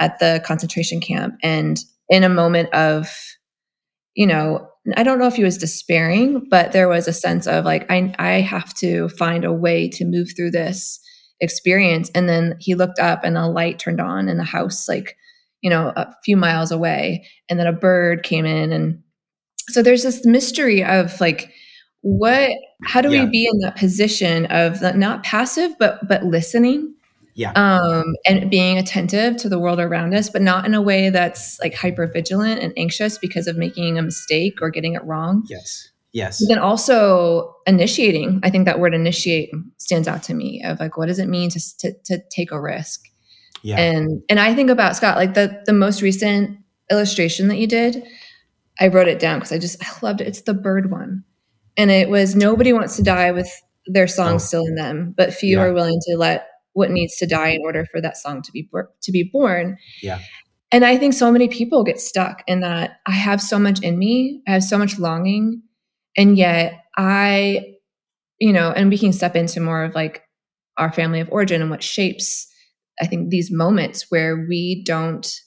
at 0.00 0.18
the 0.18 0.42
concentration 0.44 1.00
camp 1.00 1.36
and 1.42 1.78
in 2.08 2.24
a 2.24 2.28
moment 2.28 2.72
of 2.74 3.16
you 4.14 4.26
know 4.26 4.68
i 4.96 5.02
don't 5.02 5.18
know 5.18 5.26
if 5.26 5.36
he 5.36 5.44
was 5.44 5.58
despairing 5.58 6.46
but 6.50 6.72
there 6.72 6.88
was 6.88 7.08
a 7.08 7.12
sense 7.12 7.46
of 7.46 7.64
like 7.64 7.90
i 7.90 8.14
i 8.18 8.40
have 8.40 8.72
to 8.74 9.08
find 9.10 9.44
a 9.44 9.52
way 9.52 9.88
to 9.88 10.04
move 10.04 10.28
through 10.36 10.50
this 10.50 11.00
experience. 11.40 12.10
And 12.14 12.28
then 12.30 12.56
he 12.60 12.74
looked 12.74 12.98
up 12.98 13.22
and 13.22 13.36
a 13.36 13.46
light 13.46 13.78
turned 13.78 14.00
on 14.00 14.30
in 14.30 14.38
the 14.38 14.42
house 14.44 14.88
like 14.88 15.16
you 15.60 15.68
know 15.68 15.92
a 15.94 16.10
few 16.24 16.34
miles 16.34 16.70
away. 16.72 17.26
And 17.50 17.60
then 17.60 17.66
a 17.66 17.74
bird 17.74 18.22
came 18.22 18.46
in. 18.46 18.72
And 18.72 19.02
so 19.68 19.82
there's 19.82 20.02
this 20.02 20.24
mystery 20.24 20.82
of 20.82 21.20
like 21.20 21.52
what 22.00 22.50
how 22.84 23.02
do 23.02 23.12
Yeah. 23.12 23.24
we 23.24 23.30
be 23.30 23.46
in 23.52 23.58
that 23.60 23.76
position 23.76 24.46
of 24.46 24.80
not 24.96 25.24
passive 25.24 25.72
but 25.78 26.08
but 26.08 26.24
listening 26.24 26.94
Yeah. 27.38 27.52
um 27.54 28.14
and 28.26 28.50
being 28.50 28.78
attentive 28.78 29.36
to 29.42 29.48
the 29.50 29.58
world 29.58 29.78
around 29.78 30.14
us 30.14 30.30
but 30.30 30.40
not 30.42 30.64
in 30.64 30.72
a 30.74 30.80
way 30.82 31.10
that's 31.10 31.60
like 31.60 31.74
hyper 31.74 32.06
vigilant 32.06 32.62
and 32.62 32.72
anxious 32.78 33.18
because 33.18 33.46
of 33.46 33.56
making 33.58 33.98
a 33.98 34.02
mistake 34.02 34.60
or 34.62 34.70
getting 34.70 34.94
it 34.94 35.04
wrong 35.04 35.44
Yes. 35.48 35.90
Yes. 36.12 36.40
but 36.40 36.48
then 36.48 36.58
also 36.58 37.54
initiating 37.66 38.40
i 38.42 38.48
think 38.50 38.64
that 38.64 38.80
word 38.80 38.94
initiate 38.94 39.50
stands 39.76 40.08
out 40.08 40.22
to 40.24 40.34
me 40.34 40.62
of 40.64 40.80
like 40.80 40.96
what 40.96 41.06
does 41.08 41.18
it 41.18 41.28
mean 41.28 41.50
to 41.50 41.60
to, 41.80 41.92
to 42.06 42.18
take 42.30 42.50
a 42.52 42.60
risk 42.60 43.02
Yeah. 43.62 43.76
and 43.78 44.22
and 44.30 44.40
i 44.40 44.54
think 44.54 44.70
about 44.70 44.96
scott 44.96 45.16
like 45.18 45.34
the 45.34 45.62
the 45.66 45.74
most 45.74 46.00
recent 46.00 46.58
illustration 46.90 47.48
that 47.48 47.58
you 47.58 47.66
did 47.66 48.02
i 48.80 48.88
wrote 48.88 49.08
it 49.08 49.18
down 49.18 49.38
because 49.40 49.52
i 49.52 49.58
just 49.58 49.76
i 49.84 49.88
loved 50.06 50.22
it 50.22 50.26
it's 50.26 50.42
the 50.42 50.54
bird 50.54 50.90
one 50.90 51.22
and 51.76 51.90
it 51.90 52.08
was 52.08 52.34
nobody 52.34 52.72
wants 52.72 52.96
to 52.96 53.02
die 53.02 53.30
with 53.30 53.50
their 53.86 54.08
song 54.08 54.34
Oh. 54.36 54.38
still 54.38 54.64
in 54.64 54.74
them 54.74 55.12
but 55.16 55.34
few 55.34 55.58
Yeah. 55.58 55.64
are 55.64 55.72
willing 55.74 56.00
to 56.08 56.16
let 56.16 56.46
what 56.76 56.90
needs 56.90 57.16
to 57.16 57.26
die 57.26 57.48
in 57.48 57.60
order 57.64 57.86
for 57.90 58.00
that 58.00 58.16
song 58.16 58.42
to 58.42 58.52
be 58.52 58.68
to 59.02 59.10
be 59.12 59.28
born 59.32 59.76
Yeah. 60.02 60.20
and 60.70 60.84
i 60.84 60.96
think 60.98 61.14
so 61.14 61.32
many 61.32 61.48
people 61.48 61.82
get 61.84 61.98
stuck 62.00 62.42
in 62.46 62.60
that 62.60 62.98
i 63.06 63.12
have 63.12 63.40
so 63.40 63.58
much 63.58 63.80
in 63.82 63.98
me 63.98 64.42
i 64.46 64.52
have 64.52 64.62
so 64.64 64.78
much 64.78 64.98
longing 64.98 65.62
and 66.16 66.36
yet 66.38 66.82
i 66.96 67.64
you 68.38 68.52
know 68.52 68.70
and 68.76 68.90
we 68.90 68.98
can 68.98 69.12
step 69.12 69.34
into 69.36 69.60
more 69.60 69.82
of 69.84 69.94
like 69.94 70.22
our 70.76 70.92
family 70.92 71.20
of 71.20 71.28
origin 71.32 71.62
and 71.62 71.70
what 71.70 71.82
shapes 71.82 72.46
i 73.00 73.06
think 73.06 73.30
these 73.30 73.50
moments 73.50 74.06
where 74.10 74.46
we 74.48 74.82
don't 74.84 75.40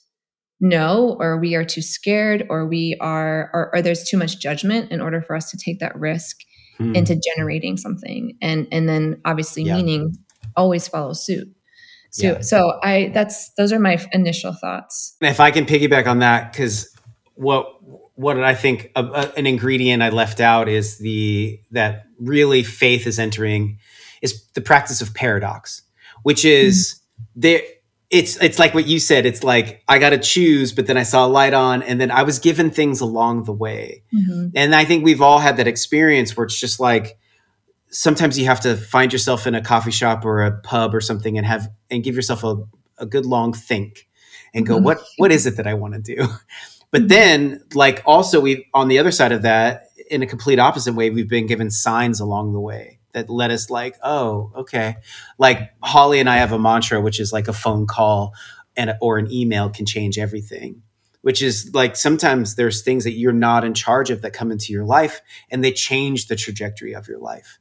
know 0.60 1.16
or 1.20 1.38
we 1.40 1.54
are 1.54 1.64
too 1.64 1.80
scared 1.80 2.46
or 2.50 2.66
we 2.68 2.96
are 3.00 3.50
or, 3.54 3.70
or 3.74 3.80
there's 3.82 4.04
too 4.04 4.18
much 4.18 4.38
judgment 4.40 4.90
in 4.92 5.00
order 5.00 5.22
for 5.22 5.34
us 5.34 5.50
to 5.50 5.56
take 5.56 5.78
that 5.80 5.96
risk 5.96 6.36
Hmm. 6.78 6.94
into 6.96 7.14
generating 7.34 7.76
something 7.76 8.38
and 8.40 8.66
and 8.72 8.88
then 8.88 9.20
obviously 9.26 9.64
Yeah. 9.64 9.76
meaning 9.76 10.14
always 10.60 10.86
follow 10.88 11.12
suit 11.12 11.48
so 12.10 12.26
Yeah. 12.26 12.40
so 12.40 12.58
i 12.82 13.10
that's 13.14 13.50
those 13.58 13.72
are 13.72 13.78
my 13.78 13.96
initial 14.12 14.52
thoughts 14.52 15.16
if 15.22 15.40
I 15.40 15.50
can 15.50 15.66
piggyback 15.66 16.06
on 16.06 16.20
that, 16.20 16.52
because 16.52 16.94
what 17.34 17.66
what 18.14 18.34
did 18.34 18.44
I 18.44 18.54
think 18.54 18.90
a, 18.94 19.02
a- 19.02 19.32
an 19.36 19.46
ingredient 19.46 20.02
I 20.02 20.10
left 20.10 20.40
out 20.40 20.68
is 20.68 20.98
the 20.98 21.58
that 21.70 22.04
really 22.18 22.62
faith 22.62 23.06
is 23.06 23.18
entering 23.18 23.78
is 24.20 24.44
the 24.54 24.60
practice 24.60 25.00
of 25.00 25.14
paradox, 25.14 25.82
which 26.22 26.42
hmm. 26.42 26.48
is 26.48 27.00
there. 27.34 27.62
It's 28.10 28.36
it's 28.42 28.58
like 28.58 28.74
what 28.74 28.88
you 28.88 28.98
said. 28.98 29.24
It's 29.24 29.44
like 29.44 29.84
I 29.86 30.00
got 30.00 30.10
to 30.10 30.18
choose, 30.18 30.72
but 30.72 30.88
then 30.88 30.96
I 30.96 31.04
saw 31.04 31.26
a 31.26 31.28
light 31.28 31.54
on, 31.54 31.82
and 31.84 32.00
then 32.00 32.10
I 32.10 32.24
was 32.24 32.40
given 32.40 32.70
things 32.70 33.00
along 33.00 33.44
the 33.44 33.52
way. 33.52 34.02
Mm-hmm. 34.12 34.48
And 34.56 34.74
I 34.74 34.84
think 34.84 35.04
we've 35.04 35.22
all 35.22 35.38
had 35.38 35.58
that 35.58 35.68
experience 35.68 36.36
where 36.36 36.44
it's 36.44 36.58
just 36.58 36.80
like 36.80 37.19
sometimes 37.90 38.38
you 38.38 38.46
have 38.46 38.60
to 38.60 38.76
find 38.76 39.12
yourself 39.12 39.46
in 39.46 39.54
a 39.54 39.60
coffee 39.62 39.90
shop 39.90 40.24
or 40.24 40.42
a 40.42 40.52
pub 40.60 40.94
or 40.94 41.00
something 41.00 41.36
and 41.36 41.46
have 41.46 41.68
and 41.90 42.02
give 42.04 42.14
yourself 42.16 42.44
a, 42.44 42.56
a 42.98 43.06
good 43.06 43.26
long 43.26 43.52
think 43.52 44.08
and 44.54 44.66
go, 44.66 44.78
Mhm. 44.78 44.82
what 44.84 45.02
what 45.18 45.32
is 45.32 45.46
it 45.46 45.56
that 45.56 45.66
I 45.66 45.74
want 45.74 45.94
to 45.94 46.00
do? 46.00 46.26
But 46.92 47.02
Mhm. 47.02 47.08
then 47.08 47.62
like 47.74 48.02
also 48.04 48.40
we 48.40 48.66
on 48.74 48.88
the 48.88 48.98
other 48.98 49.12
side 49.12 49.30
of 49.32 49.42
that, 49.42 49.84
in 50.10 50.22
a 50.22 50.26
complete 50.26 50.58
opposite 50.58 50.94
way, 50.94 51.10
we've 51.10 51.28
been 51.28 51.46
given 51.46 51.70
signs 51.70 52.18
along 52.18 52.52
the 52.52 52.60
way 52.60 52.98
that 53.12 53.30
let 53.30 53.50
us 53.52 53.70
like, 53.70 53.96
oh, 54.02 54.50
okay. 54.56 54.96
Like 55.38 55.70
Holly 55.82 56.18
and 56.18 56.28
I 56.28 56.38
have 56.38 56.50
a 56.52 56.58
mantra, 56.58 57.00
which 57.00 57.20
is 57.20 57.32
like 57.32 57.46
a 57.48 57.52
phone 57.52 57.86
call 57.86 58.34
and 58.76 58.94
or 59.00 59.18
an 59.18 59.30
email 59.32 59.70
can 59.70 59.86
change 59.86 60.18
everything 60.18 60.82
which 61.22 61.42
is 61.42 61.70
like 61.74 61.96
sometimes 61.96 62.54
there's 62.54 62.82
things 62.82 63.04
that 63.04 63.12
you're 63.12 63.32
not 63.32 63.64
in 63.64 63.74
charge 63.74 64.10
of 64.10 64.22
that 64.22 64.32
come 64.32 64.50
into 64.50 64.72
your 64.72 64.84
life 64.84 65.20
and 65.50 65.62
they 65.62 65.72
change 65.72 66.26
the 66.26 66.36
trajectory 66.36 66.94
of 66.94 67.08
your 67.08 67.18
life. 67.18 67.58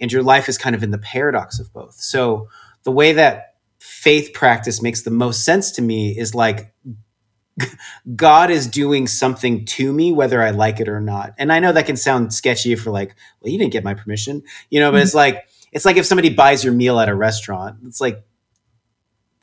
And 0.00 0.10
your 0.10 0.22
life 0.22 0.48
is 0.48 0.58
kind 0.58 0.74
of 0.74 0.82
in 0.82 0.90
the 0.90 0.98
paradox 0.98 1.60
of 1.60 1.72
both. 1.72 1.94
So 1.94 2.48
the 2.82 2.90
way 2.90 3.12
that 3.12 3.56
faith 3.78 4.32
practice 4.32 4.82
makes 4.82 5.02
the 5.02 5.10
most 5.10 5.44
sense 5.44 5.72
to 5.72 5.82
me 5.82 6.16
is 6.18 6.34
like 6.34 6.72
God 8.16 8.50
is 8.50 8.66
doing 8.66 9.06
something 9.06 9.64
to 9.66 9.92
me, 9.92 10.12
whether 10.12 10.42
I 10.42 10.50
like 10.50 10.80
it 10.80 10.88
or 10.88 11.00
not. 11.00 11.34
And 11.38 11.52
I 11.52 11.60
know 11.60 11.72
that 11.72 11.86
can 11.86 11.96
sound 11.96 12.32
sketchy 12.32 12.74
for 12.76 12.90
like, 12.90 13.14
well, 13.40 13.52
you 13.52 13.58
didn't 13.58 13.72
get 13.72 13.84
my 13.84 13.94
permission, 13.94 14.42
you 14.70 14.80
know, 14.80 14.90
but 14.90 14.96
mm-hmm. 14.96 15.04
it's 15.04 15.14
like, 15.14 15.48
it's 15.70 15.84
like 15.84 15.96
if 15.96 16.06
somebody 16.06 16.30
buys 16.30 16.64
your 16.64 16.72
meal 16.72 16.98
at 16.98 17.08
a 17.08 17.14
restaurant, 17.14 17.78
it's 17.86 18.00
like, 18.00 18.24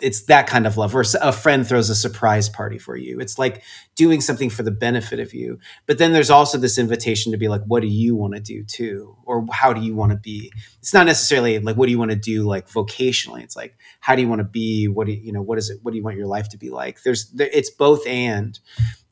it's 0.01 0.23
that 0.23 0.47
kind 0.47 0.65
of 0.65 0.77
love, 0.77 0.95
or 0.95 1.03
a 1.21 1.33
friend 1.33 1.67
throws 1.67 1.89
a 1.89 1.95
surprise 1.95 2.47
party 2.47 2.77
for 2.77 2.95
you. 2.95 3.19
It's 3.19 3.37
like 3.37 3.63
doing 3.95 4.21
something 4.21 4.49
for 4.49 4.63
the 4.63 4.71
benefit 4.71 5.19
of 5.19 5.33
you. 5.33 5.59
But 5.85 5.97
then 5.97 6.13
there's 6.13 6.29
also 6.29 6.57
this 6.57 6.77
invitation 6.77 7.31
to 7.33 7.37
be 7.37 7.49
like, 7.49 7.61
what 7.65 7.81
do 7.81 7.87
you 7.87 8.15
want 8.15 8.35
to 8.35 8.39
do 8.39 8.63
too? 8.63 9.17
Or 9.25 9.45
how 9.51 9.73
do 9.73 9.81
you 9.81 9.95
want 9.95 10.11
to 10.11 10.17
be? 10.17 10.51
It's 10.79 10.93
not 10.93 11.05
necessarily 11.05 11.59
like, 11.59 11.75
what 11.75 11.87
do 11.87 11.91
you 11.91 11.99
want 11.99 12.11
to 12.11 12.17
do 12.17 12.43
like 12.43 12.69
vocationally? 12.69 13.43
It's 13.43 13.55
like, 13.55 13.75
how 13.99 14.15
do 14.15 14.21
you 14.21 14.29
want 14.29 14.39
to 14.39 14.45
be? 14.45 14.87
What 14.87 15.07
do 15.07 15.13
you, 15.13 15.19
you 15.19 15.33
know, 15.33 15.41
what 15.41 15.57
is 15.57 15.69
it? 15.69 15.79
What 15.81 15.91
do 15.91 15.97
you 15.97 16.03
want 16.03 16.17
your 16.17 16.27
life 16.27 16.49
to 16.49 16.57
be 16.57 16.69
like? 16.69 17.03
There's, 17.03 17.29
there, 17.31 17.49
it's 17.51 17.69
both 17.69 18.07
and. 18.07 18.57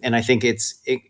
And 0.02 0.16
I 0.16 0.22
think 0.22 0.44
it's 0.44 0.82
it, 0.86 1.02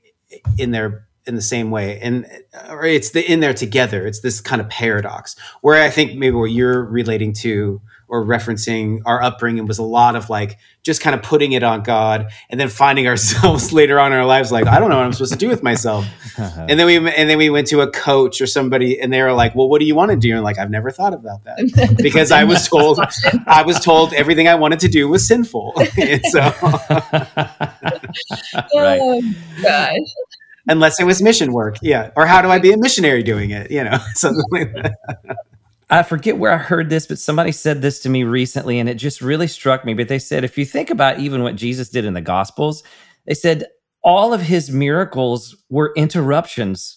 in 0.58 0.72
there 0.72 1.08
in 1.28 1.36
the 1.36 1.42
same 1.42 1.72
way. 1.72 2.00
And, 2.00 2.26
or 2.70 2.86
it's 2.86 3.12
the 3.12 3.30
in 3.30 3.40
there 3.40 3.54
together. 3.54 4.08
It's 4.08 4.22
this 4.22 4.42
kind 4.42 4.62
of 4.62 4.70
paradox 4.70 5.36
where 5.62 5.84
I 5.84 5.90
think 5.90 6.16
maybe 6.16 6.36
what 6.36 6.52
you're 6.52 6.84
relating 6.84 7.34
to 7.34 7.82
or 8.10 8.26
referencing 8.26 9.02
our 9.06 9.22
upbringing 9.22 9.66
was 9.66 9.80
a 9.80 9.84
lot 9.84 10.16
of 10.16 10.30
like 10.30 10.58
just 10.82 11.02
kind 11.02 11.14
of 11.14 11.22
putting 11.22 11.52
it 11.52 11.62
on 11.62 11.84
God 11.84 12.32
and 12.50 12.60
then 12.60 12.70
finding 12.70 13.08
ourselves 13.08 13.74
later 13.74 14.00
on 14.00 14.14
in 14.14 14.18
our 14.18 14.26
lives 14.26 14.52
like 14.52 14.66
I 14.68 14.80
don't 14.80 14.90
know 14.90 14.98
what 14.98 15.06
I'm 15.06 15.14
supposed 15.14 15.34
to 15.34 15.38
do 15.38 15.50
with 15.50 15.64
myself. 15.64 16.06
And 16.70 16.80
then 16.80 16.86
we 16.86 16.98
and 16.98 17.30
then 17.30 17.38
we 17.38 17.50
went 17.50 17.68
to 17.68 17.82
a 17.82 17.90
coach 17.90 18.42
or 18.42 18.48
somebody 18.48 19.00
and 19.00 19.12
they 19.12 19.22
were 19.22 19.34
like, 19.34 19.56
"Well, 19.56 19.70
what 19.70 19.80
do 19.80 19.86
you 19.86 19.96
want 19.96 20.12
to 20.12 20.18
do?" 20.18 20.36
And 20.36 20.44
like, 20.44 20.60
"I've 20.60 20.70
never 20.70 20.92
thought 20.92 21.14
about 21.14 21.44
that." 21.46 21.96
Because 22.02 22.32
I 22.32 22.44
was 22.44 22.68
told 22.68 23.00
I 23.48 23.64
was 23.64 23.80
told 23.80 24.14
everything 24.14 24.48
I 24.48 24.56
wanted 24.56 24.80
to 24.82 24.88
do 24.88 25.08
was 25.08 25.28
sinful. 25.28 25.74
and 25.98 26.22
so 26.26 26.42
right. 28.76 29.00
oh 29.02 29.22
gosh 29.62 29.98
unless 30.68 31.00
it 31.00 31.06
was 31.06 31.22
mission 31.22 31.54
work, 31.54 31.78
yeah. 31.82 32.12
Or 32.16 32.26
how 32.26 32.42
do 32.42 32.50
I 32.50 32.60
be 32.60 32.72
a 32.72 32.78
missionary 32.78 33.24
doing 33.24 33.52
it? 33.52 33.72
You 33.72 33.84
know, 33.84 33.98
something 34.14 34.44
like 34.52 34.74
that. 34.74 34.96
I 35.90 36.04
forget 36.04 36.38
where 36.38 36.52
I 36.52 36.58
heard 36.58 36.90
this, 36.90 37.06
but 37.06 37.18
somebody 37.18 37.54
said 37.54 37.82
this 37.82 38.00
to 38.02 38.10
me 38.10 38.24
recently 38.24 38.78
and 38.80 38.90
it 38.90 38.96
just 38.96 39.22
really 39.22 39.48
struck 39.48 39.86
me. 39.86 39.94
But 39.94 40.10
they 40.10 40.20
said, 40.20 40.44
if 40.44 40.58
you 40.58 40.66
think 40.66 40.90
about 40.90 41.20
even 41.20 41.44
what 41.44 41.56
Jesus 41.56 41.90
did 41.90 42.04
in 42.04 42.14
the 42.14 42.22
Gospels, 42.22 42.84
they 43.26 43.34
said 43.34 43.66
all 44.04 44.34
of 44.34 44.42
his 44.42 44.70
miracles 44.70 45.56
were 45.70 45.94
interruptions 45.96 46.97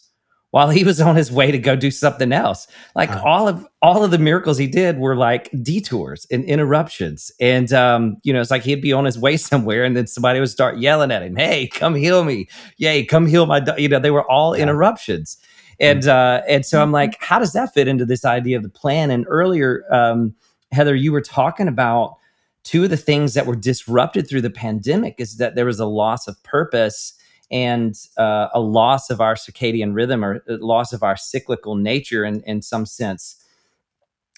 while 0.53 0.71
he 0.71 0.83
was 0.85 1.01
on 1.01 1.15
his 1.17 1.31
way 1.31 1.51
to 1.51 1.59
go 1.59 1.77
do 1.77 1.91
something 1.91 2.33
else. 2.33 2.67
Like 2.97 3.11
all 3.25 3.47
of 3.49 3.67
all 3.83 4.03
of 4.05 4.11
the 4.11 4.19
miracles 4.19 4.59
he 4.59 4.67
did 4.67 4.99
were 4.99 5.17
like 5.17 5.51
detours 5.63 6.27
and 6.31 6.45
interruptions. 6.45 7.31
And 7.41 7.73
um, 7.73 8.17
you 8.25 8.33
know, 8.33 8.41
it's 8.41 8.51
like 8.51 8.63
he'd 8.63 8.83
be 8.83 8.93
on 8.93 9.05
his 9.05 9.19
way 9.19 9.37
somewhere 9.51 9.85
and 9.85 9.97
then 9.97 10.07
somebody 10.07 10.41
would 10.41 10.51
start 10.51 10.79
yelling 10.79 11.13
at 11.13 11.23
him, 11.23 11.37
Hey, 11.37 11.69
come 11.69 11.95
heal 11.95 12.25
me. 12.25 12.49
Yay, 12.79 13.05
come 13.05 13.27
heal 13.27 13.47
my 13.47 13.61
do-" 13.61 13.75
you 13.79 13.89
know, 13.89 13.99
they 14.01 14.11
were 14.11 14.29
all 14.31 14.57
Yeah. 14.57 14.65
interruptions 14.65 15.37
and 15.81 16.07
uh, 16.07 16.43
and 16.47 16.65
so 16.67 16.83
I'm 16.83 16.93
like, 16.93 17.17
how 17.21 17.39
does 17.39 17.55
that 17.55 17.73
fit 17.73 17.89
into 17.89 18.05
this 18.05 18.25
idea 18.25 18.57
of 18.59 18.63
the 18.63 18.69
plan? 18.69 19.11
And 19.11 19.25
earlier, 19.29 19.83
um, 19.91 20.35
Heather, 20.73 20.95
you 20.95 21.11
were 21.11 21.23
talking 21.23 21.69
about 21.69 22.17
two 22.65 22.85
of 22.85 22.91
the 22.91 22.97
things 22.99 23.33
that 23.35 23.47
were 23.47 23.57
disrupted 23.57 24.29
through 24.29 24.43
the 24.43 24.51
pandemic 24.51 25.15
is 25.19 25.39
that 25.39 25.55
there 25.55 25.65
was 25.65 25.81
a 25.81 25.87
loss 25.87 26.29
of 26.29 26.41
purpose 26.43 27.15
and 27.51 27.97
uh, 28.17 28.49
a 28.55 28.61
loss 28.61 29.11
of 29.11 29.21
our 29.21 29.35
circadian 29.35 29.95
rhythm 29.95 30.25
or 30.25 30.43
loss 30.47 30.93
of 30.93 31.03
our 31.03 31.17
cyclical 31.17 31.75
nature 31.75 32.25
in, 32.25 32.43
in 32.43 32.63
some 32.63 32.87
sense. 32.87 33.37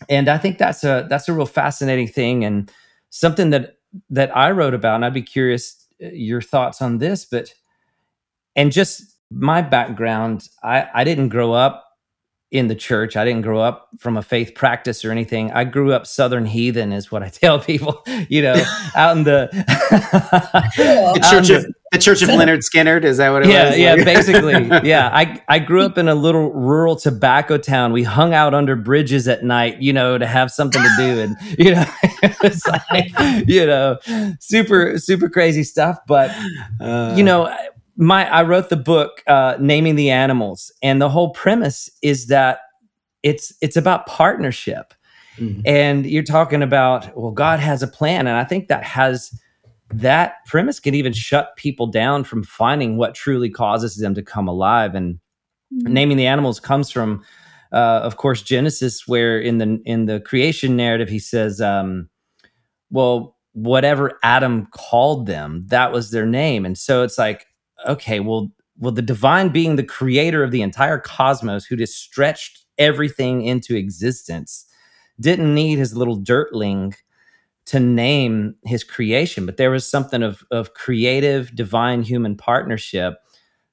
And 0.09 0.29
I 0.29 0.38
think 0.38 0.59
that's 0.59 0.83
a 0.83 1.07
that's 1.09 1.29
a 1.29 1.33
real 1.33 1.46
fascinating 1.46 2.09
thing 2.09 2.44
and 2.44 2.70
something 3.11 3.51
that 3.51 3.77
that 4.11 4.37
I 4.37 4.51
wrote 4.51 4.75
about. 4.75 4.96
And 4.96 5.05
I'd 5.05 5.14
be 5.14 5.22
curious 5.22 5.87
uh, 6.03 6.09
your 6.09 6.40
thoughts 6.40 6.83
on 6.83 6.98
this, 6.98 7.25
but 7.25 7.55
and 8.57 8.72
just 8.72 9.16
my 9.31 9.62
background, 9.62 10.48
I, 10.62 10.88
I 10.92 11.05
didn't 11.05 11.29
grow 11.29 11.53
up 11.53 11.85
in 12.51 12.68
the 12.68 12.75
church. 12.75 13.16
I 13.16 13.25
didn't 13.25 13.42
grow 13.42 13.61
up 13.61 13.88
from 13.98 14.16
a 14.18 14.22
faith 14.22 14.55
practice 14.55 15.05
or 15.05 15.11
anything. 15.11 15.51
I 15.53 15.64
grew 15.64 15.92
up 15.92 16.07
Southern 16.07 16.44
heathen, 16.44 16.92
is 16.92 17.11
what 17.11 17.22
I 17.22 17.29
tell 17.31 17.59
people. 17.59 18.03
You 18.29 18.42
know, 18.42 18.64
out 18.96 19.16
in 19.16 19.25
the, 19.25 19.48
the 19.53 21.29
church 21.31 21.51
of 21.51 21.64
the 21.92 21.98
Church 21.98 22.22
of 22.22 22.28
Lynyrd 22.31 22.62
Skynyrd. 22.62 23.05
Is 23.05 23.18
that 23.18 23.31
what 23.31 23.44
it 23.44 23.50
yeah, 23.50 23.68
was? 23.68 23.78
Yeah, 23.78 23.94
yeah, 23.94 24.05
basically. 24.05 24.88
Yeah, 24.88 25.11
I 25.12 25.42
I 25.48 25.59
grew 25.59 25.83
up 25.83 25.98
in 25.98 26.09
a 26.09 26.14
little 26.14 26.50
rural 26.50 26.96
tobacco 26.96 27.59
town. 27.59 27.92
We 27.92 28.02
hung 28.02 28.33
out 28.33 28.55
under 28.55 28.74
bridges 28.76 29.28
at 29.28 29.44
night, 29.44 29.81
you 29.81 29.92
know, 29.92 30.16
to 30.18 30.26
have 30.26 30.50
something 30.50 30.83
to 30.83 30.90
do, 30.96 31.20
and 31.20 31.37
you 31.59 31.74
know, 31.74 31.85
it's 32.22 32.66
like 32.66 33.48
you 33.48 33.66
know, 33.66 33.98
super 34.40 34.98
super 34.98 35.28
crazy 35.28 35.62
stuff. 35.62 35.98
But 36.07 36.35
uh, 36.81 37.14
you 37.16 37.22
know, 37.22 37.55
my 37.96 38.28
I 38.28 38.42
wrote 38.42 38.70
the 38.70 38.76
book 38.76 39.22
uh, 39.26 39.57
naming 39.61 39.94
the 39.94 40.11
animals, 40.11 40.72
and 40.83 41.00
the 41.00 41.11
whole 41.11 41.31
premise 41.31 41.90
is 42.02 42.28
that 42.28 42.61
it's 43.22 43.52
it's 43.61 43.76
about 43.76 44.07
partnership, 44.07 44.94
mm-hmm. 45.37 45.61
and 45.66 46.07
you're 46.07 46.22
talking 46.22 46.62
about 46.62 47.14
well, 47.16 47.33
God 47.33 47.61
has 47.61 47.83
a 47.83 47.87
plan, 47.87 48.26
and 48.26 48.37
I 48.37 48.44
think 48.44 48.68
that 48.68 48.83
has 48.83 49.38
that 49.92 50.44
premise 50.46 50.81
can 50.81 50.94
even 50.94 51.12
shut 51.12 51.57
people 51.57 51.87
down 51.87 52.24
from 52.24 52.42
finding 52.42 52.96
what 52.96 53.14
truly 53.14 53.50
causes 53.50 53.96
them 53.96 54.14
to 54.14 54.22
come 54.22 54.48
alive, 54.48 54.94
and 54.94 55.14
mm-hmm. 55.72 55.92
naming 55.92 56.16
the 56.16 56.26
animals 56.26 56.61
comes 56.61 56.90
from. 56.90 57.24
Uh, 57.72 58.00
of 58.02 58.18
course, 58.18 58.42
Genesis, 58.42 59.09
where 59.09 59.40
in 59.40 59.59
the 59.59 59.81
in 59.87 60.05
the 60.07 60.20
creation 60.20 60.76
narrative, 60.76 61.09
he 61.09 61.18
says, 61.18 61.61
um, 61.61 62.09
"Well, 62.90 63.37
whatever 63.52 64.18
Adam 64.22 64.66
called 64.72 65.26
them, 65.26 65.64
that 65.68 65.90
was 65.90 66.11
their 66.11 66.26
name." 66.26 66.66
And 66.66 66.76
so 66.76 67.02
it's 67.02 67.16
like 67.16 67.46
okay, 67.87 68.20
well, 68.20 68.52
well, 68.78 68.92
the 68.92 69.02
divine 69.02 69.50
being 69.50 69.76
the 69.76 69.85
creator 69.85 70.42
of 70.42 70.50
the 70.50 70.62
entire 70.62 70.98
cosmos, 70.98 71.64
who 71.64 71.76
just 71.76 71.98
stretched 71.98 72.64
everything 72.78 73.42
into 73.42 73.76
existence, 73.76 74.66
didn't 75.20 75.55
need 75.55 75.78
his 75.78 75.96
little 75.96 76.18
dirtling 76.18 76.94
to 77.66 77.81
name 77.81 78.57
his 78.64 78.85
creation, 78.85 79.46
but 79.46 79.57
there 79.57 79.70
was 79.70 79.88
something 79.88 80.22
of 80.22 80.44
of 80.51 80.75
creative, 80.75 81.55
divine 81.55 82.03
human 82.03 82.37
partnership 82.37 83.14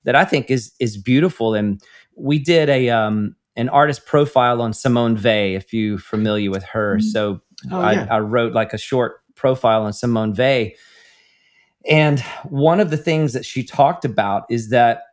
that 0.03 0.15
I 0.15 0.25
think 0.25 0.49
is 0.49 0.73
is 0.79 0.97
beautiful. 0.97 1.53
And 1.53 1.81
we 2.15 2.39
did 2.39 2.69
a 2.69 2.89
um, 2.89 3.35
an 3.55 3.69
artist 3.69 4.05
profile 4.05 4.61
on 4.61 4.73
Simone 4.73 5.15
Weil, 5.15 5.55
if 5.55 5.73
you're 5.73 5.97
familiar 5.97 6.51
with 6.51 6.63
her. 6.63 6.97
Mm-hmm. 6.97 7.07
So 7.07 7.41
oh, 7.71 7.79
I, 7.79 7.93
yeah. 7.93 8.07
I 8.09 8.19
wrote 8.19 8.53
like 8.53 8.73
a 8.73 8.77
short 8.77 9.21
profile 9.35 9.83
on 9.83 9.93
Simone 9.93 10.33
Weil 10.37 10.71
and 11.87 12.19
one 12.43 12.79
of 12.79 12.89
the 12.89 12.97
things 12.97 13.33
that 13.33 13.45
she 13.45 13.63
talked 13.63 14.05
about 14.05 14.43
is 14.49 14.69
that, 14.69 15.03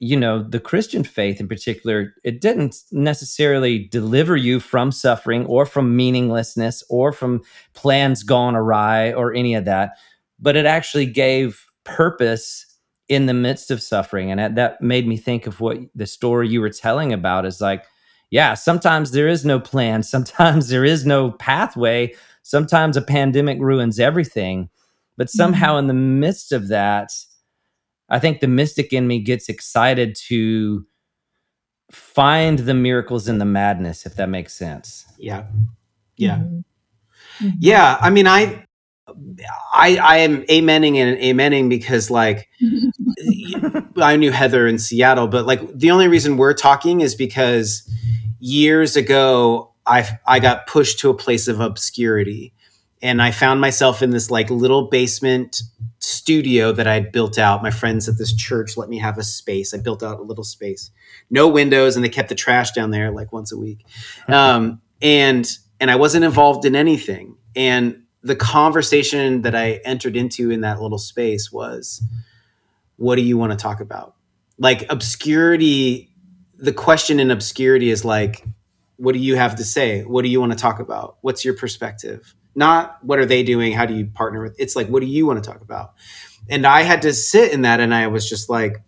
you 0.00 0.16
know, 0.16 0.42
the 0.42 0.60
Christian 0.60 1.04
faith 1.04 1.40
in 1.40 1.46
particular, 1.46 2.14
it 2.24 2.40
didn't 2.40 2.82
necessarily 2.90 3.78
deliver 3.78 4.36
you 4.36 4.58
from 4.58 4.90
suffering 4.90 5.46
or 5.46 5.66
from 5.66 5.94
meaninglessness 5.94 6.82
or 6.88 7.12
from 7.12 7.42
plans 7.74 8.22
gone 8.22 8.56
awry 8.56 9.12
or 9.12 9.34
any 9.34 9.54
of 9.54 9.66
that, 9.66 9.98
but 10.38 10.56
it 10.56 10.66
actually 10.66 11.06
gave 11.06 11.64
purpose 11.84 12.66
in 13.08 13.26
the 13.26 13.34
midst 13.34 13.70
of 13.70 13.82
suffering. 13.82 14.30
And 14.30 14.56
that 14.56 14.80
made 14.80 15.06
me 15.06 15.16
think 15.16 15.46
of 15.46 15.60
what 15.60 15.78
the 15.94 16.06
story 16.06 16.48
you 16.48 16.60
were 16.60 16.70
telling 16.70 17.12
about 17.12 17.44
is 17.44 17.60
like, 17.60 17.84
yeah, 18.30 18.54
sometimes 18.54 19.10
there 19.10 19.28
is 19.28 19.44
no 19.44 19.60
plan, 19.60 20.02
sometimes 20.04 20.68
there 20.68 20.84
is 20.84 21.04
no 21.04 21.32
pathway, 21.32 22.14
sometimes 22.42 22.96
a 22.96 23.02
pandemic 23.02 23.58
ruins 23.60 24.00
everything 24.00 24.70
but 25.20 25.28
somehow, 25.28 25.72
mm-hmm. 25.72 25.80
in 25.80 25.86
the 25.88 25.92
midst 25.92 26.50
of 26.50 26.68
that, 26.68 27.12
I 28.10 28.18
think 28.18 28.40
the 28.40 28.48
mystic 28.48 28.92
in 28.92 29.06
me 29.06 29.20
gets 29.20 29.48
excited 29.48 30.16
to 30.28 30.84
find 31.90 32.58
the 32.58 32.74
miracles 32.74 33.28
in 33.28 33.38
the 33.38 33.44
madness, 33.44 34.06
if 34.06 34.16
that 34.16 34.28
makes 34.28 34.54
sense. 34.54 35.06
Yeah. 35.18 35.46
Yeah. 36.16 36.38
Mm-hmm. 36.38 37.46
mm-hmm. 37.46 37.56
Yeah. 37.60 37.98
I 38.00 38.10
mean, 38.10 38.26
I, 38.26 38.64
I, 39.72 39.96
I 39.96 40.16
am 40.18 40.42
amening 40.44 40.96
and 40.96 41.18
amening 41.18 41.68
because 41.68 42.10
like 42.10 42.48
I 43.96 44.16
knew 44.16 44.30
Heather 44.30 44.66
in 44.66 44.78
Seattle, 44.78 45.28
but 45.28 45.46
like 45.46 45.60
the 45.76 45.90
only 45.90 46.08
reason 46.08 46.36
we're 46.36 46.54
talking 46.54 47.00
is 47.00 47.14
because 47.14 47.88
years 48.38 48.96
ago 48.96 49.72
I 49.86 50.08
I 50.26 50.38
got 50.38 50.66
pushed 50.66 51.00
to 51.00 51.10
a 51.10 51.14
place 51.14 51.48
of 51.48 51.60
obscurity 51.60 52.54
and 53.02 53.22
I 53.22 53.30
found 53.30 53.60
myself 53.60 54.02
in 54.02 54.10
this 54.10 54.30
like 54.30 54.50
little 54.50 54.88
basement 54.88 55.62
studio 55.98 56.72
that 56.72 56.86
I'd 56.86 57.12
built 57.12 57.38
out. 57.38 57.62
My 57.62 57.70
friends 57.70 58.08
at 58.08 58.18
this 58.18 58.34
church 58.34 58.76
let 58.76 58.88
me 58.88 58.98
have 58.98 59.18
a 59.18 59.22
space. 59.22 59.72
I 59.72 59.78
built 59.78 60.02
out 60.02 60.18
a 60.18 60.22
little 60.22 60.44
space, 60.44 60.90
no 61.30 61.48
windows, 61.48 61.96
and 61.96 62.04
they 62.04 62.08
kept 62.08 62.28
the 62.28 62.34
trash 62.34 62.72
down 62.72 62.90
there 62.90 63.10
like 63.10 63.32
once 63.32 63.52
a 63.52 63.58
week. 63.58 63.84
Um, 64.28 64.80
and 65.00 65.50
and 65.78 65.90
I 65.90 65.96
wasn't 65.96 66.24
involved 66.24 66.64
in 66.64 66.76
anything. 66.76 67.36
And 67.56 68.02
the 68.22 68.36
conversation 68.36 69.42
that 69.42 69.54
I 69.54 69.80
entered 69.84 70.14
into 70.16 70.50
in 70.50 70.60
that 70.60 70.80
little 70.80 70.98
space 70.98 71.50
was, 71.50 72.02
"What 72.96 73.16
do 73.16 73.22
you 73.22 73.38
want 73.38 73.52
to 73.52 73.56
talk 73.56 73.80
about?" 73.80 74.14
Like 74.58 74.90
obscurity. 74.90 76.08
The 76.58 76.72
question 76.74 77.18
in 77.18 77.30
obscurity 77.30 77.88
is 77.88 78.04
like, 78.04 78.44
"What 78.96 79.12
do 79.12 79.18
you 79.18 79.36
have 79.36 79.56
to 79.56 79.64
say? 79.64 80.02
What 80.02 80.22
do 80.22 80.28
you 80.28 80.38
want 80.38 80.52
to 80.52 80.58
talk 80.58 80.80
about? 80.80 81.16
What's 81.22 81.44
your 81.46 81.54
perspective?" 81.54 82.34
Not 82.54 82.98
what 83.04 83.18
are 83.18 83.26
they 83.26 83.42
doing 83.42 83.72
how 83.72 83.86
do 83.86 83.94
you 83.94 84.06
partner 84.06 84.42
with 84.42 84.54
it's 84.58 84.76
like 84.76 84.88
what 84.88 85.00
do 85.00 85.06
you 85.06 85.26
want 85.26 85.42
to 85.42 85.50
talk 85.50 85.60
about? 85.60 85.94
And 86.48 86.66
i 86.66 86.82
had 86.82 87.02
to 87.02 87.12
sit 87.12 87.52
in 87.52 87.62
that 87.62 87.80
and 87.80 87.94
i 87.94 88.06
was 88.06 88.28
just 88.28 88.50
like 88.50 88.82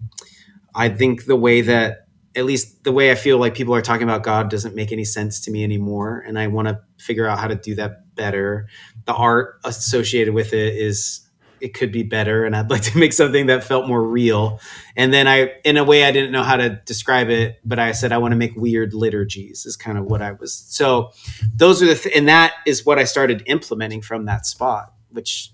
i 0.74 0.88
think 0.88 1.26
the 1.26 1.36
way 1.36 1.60
that 1.62 2.06
at 2.34 2.44
least 2.44 2.82
the 2.84 2.92
way 2.92 3.10
i 3.10 3.14
feel 3.14 3.38
like 3.38 3.54
people 3.54 3.74
are 3.74 3.82
talking 3.82 4.04
about 4.04 4.22
god 4.22 4.50
doesn't 4.50 4.74
make 4.74 4.90
any 4.90 5.04
sense 5.04 5.40
to 5.40 5.50
me 5.50 5.62
anymore 5.62 6.24
and 6.26 6.38
i 6.38 6.46
want 6.46 6.68
to 6.68 6.80
figure 6.98 7.26
out 7.26 7.38
how 7.38 7.46
to 7.48 7.56
do 7.56 7.74
that 7.74 8.02
better. 8.14 8.68
The 9.06 9.14
art 9.14 9.60
associated 9.64 10.34
with 10.34 10.52
it 10.52 10.76
is 10.76 11.28
it 11.62 11.74
could 11.74 11.92
be 11.92 12.02
better 12.02 12.44
and 12.44 12.56
I'd 12.56 12.70
like 12.74 12.82
to 12.82 12.98
make 12.98 13.12
something 13.12 13.46
that 13.46 13.64
felt 13.64 13.86
more 13.86 14.02
real. 14.02 14.60
And 14.96 15.14
then 15.14 15.28
I 15.28 15.52
in 15.64 15.76
a 15.76 15.84
way 15.84 16.04
I 16.04 16.12
didn't 16.12 16.32
know 16.32 16.42
how 16.42 16.56
to 16.56 16.80
describe 16.84 17.30
it, 17.30 17.60
but 17.64 17.78
I 17.78 17.92
said 17.92 18.12
I 18.12 18.18
want 18.18 18.32
to 18.32 18.36
make 18.36 18.54
weird 18.56 18.92
liturgies 18.92 19.64
is 19.64 19.76
kind 19.76 19.96
of 19.96 20.04
what 20.04 20.20
I 20.20 20.32
was. 20.32 20.52
So 20.52 21.12
those 21.54 21.82
are 21.82 21.86
the 21.86 21.94
th- 21.94 22.14
and 22.16 22.28
that 22.28 22.54
is 22.66 22.84
what 22.84 22.98
I 22.98 23.04
started 23.04 23.42
implementing 23.46 24.02
from 24.02 24.26
that 24.26 24.44
spot, 24.44 24.92
which 25.10 25.52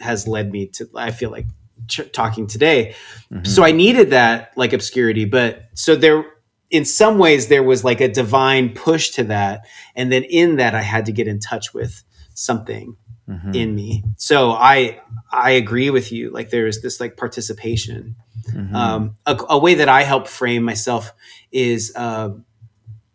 has 0.00 0.28
led 0.28 0.50
me 0.52 0.66
to 0.66 0.88
I 0.94 1.12
feel 1.12 1.30
like 1.30 1.46
ch- 1.86 2.12
talking 2.12 2.46
today. 2.46 2.94
Mm-hmm. 3.32 3.44
So 3.44 3.62
I 3.62 3.70
needed 3.70 4.10
that 4.10 4.52
like 4.56 4.72
obscurity, 4.72 5.24
but 5.24 5.68
so 5.74 5.94
there 5.94 6.24
in 6.68 6.84
some 6.84 7.18
ways 7.18 7.46
there 7.46 7.62
was 7.62 7.84
like 7.84 8.00
a 8.00 8.08
divine 8.08 8.74
push 8.74 9.10
to 9.10 9.22
that 9.22 9.64
and 9.94 10.10
then 10.10 10.24
in 10.24 10.56
that 10.56 10.74
I 10.74 10.82
had 10.82 11.06
to 11.06 11.12
get 11.12 11.28
in 11.28 11.38
touch 11.38 11.72
with 11.72 12.02
something 12.34 12.96
mm-hmm. 13.28 13.54
in 13.54 13.74
me. 13.74 14.04
So 14.16 14.50
I 14.50 15.00
I 15.30 15.52
agree 15.52 15.90
with 15.90 16.12
you. 16.12 16.30
Like 16.30 16.50
there's 16.50 16.80
this 16.80 17.00
like 17.00 17.16
participation. 17.16 18.16
Mm-hmm. 18.50 18.74
Um, 18.74 19.16
a, 19.26 19.38
a, 19.50 19.58
way 19.58 19.74
that 19.74 19.88
I 19.88 20.02
help 20.02 20.28
frame 20.28 20.62
myself 20.62 21.12
is 21.50 21.92
uh, 21.96 22.30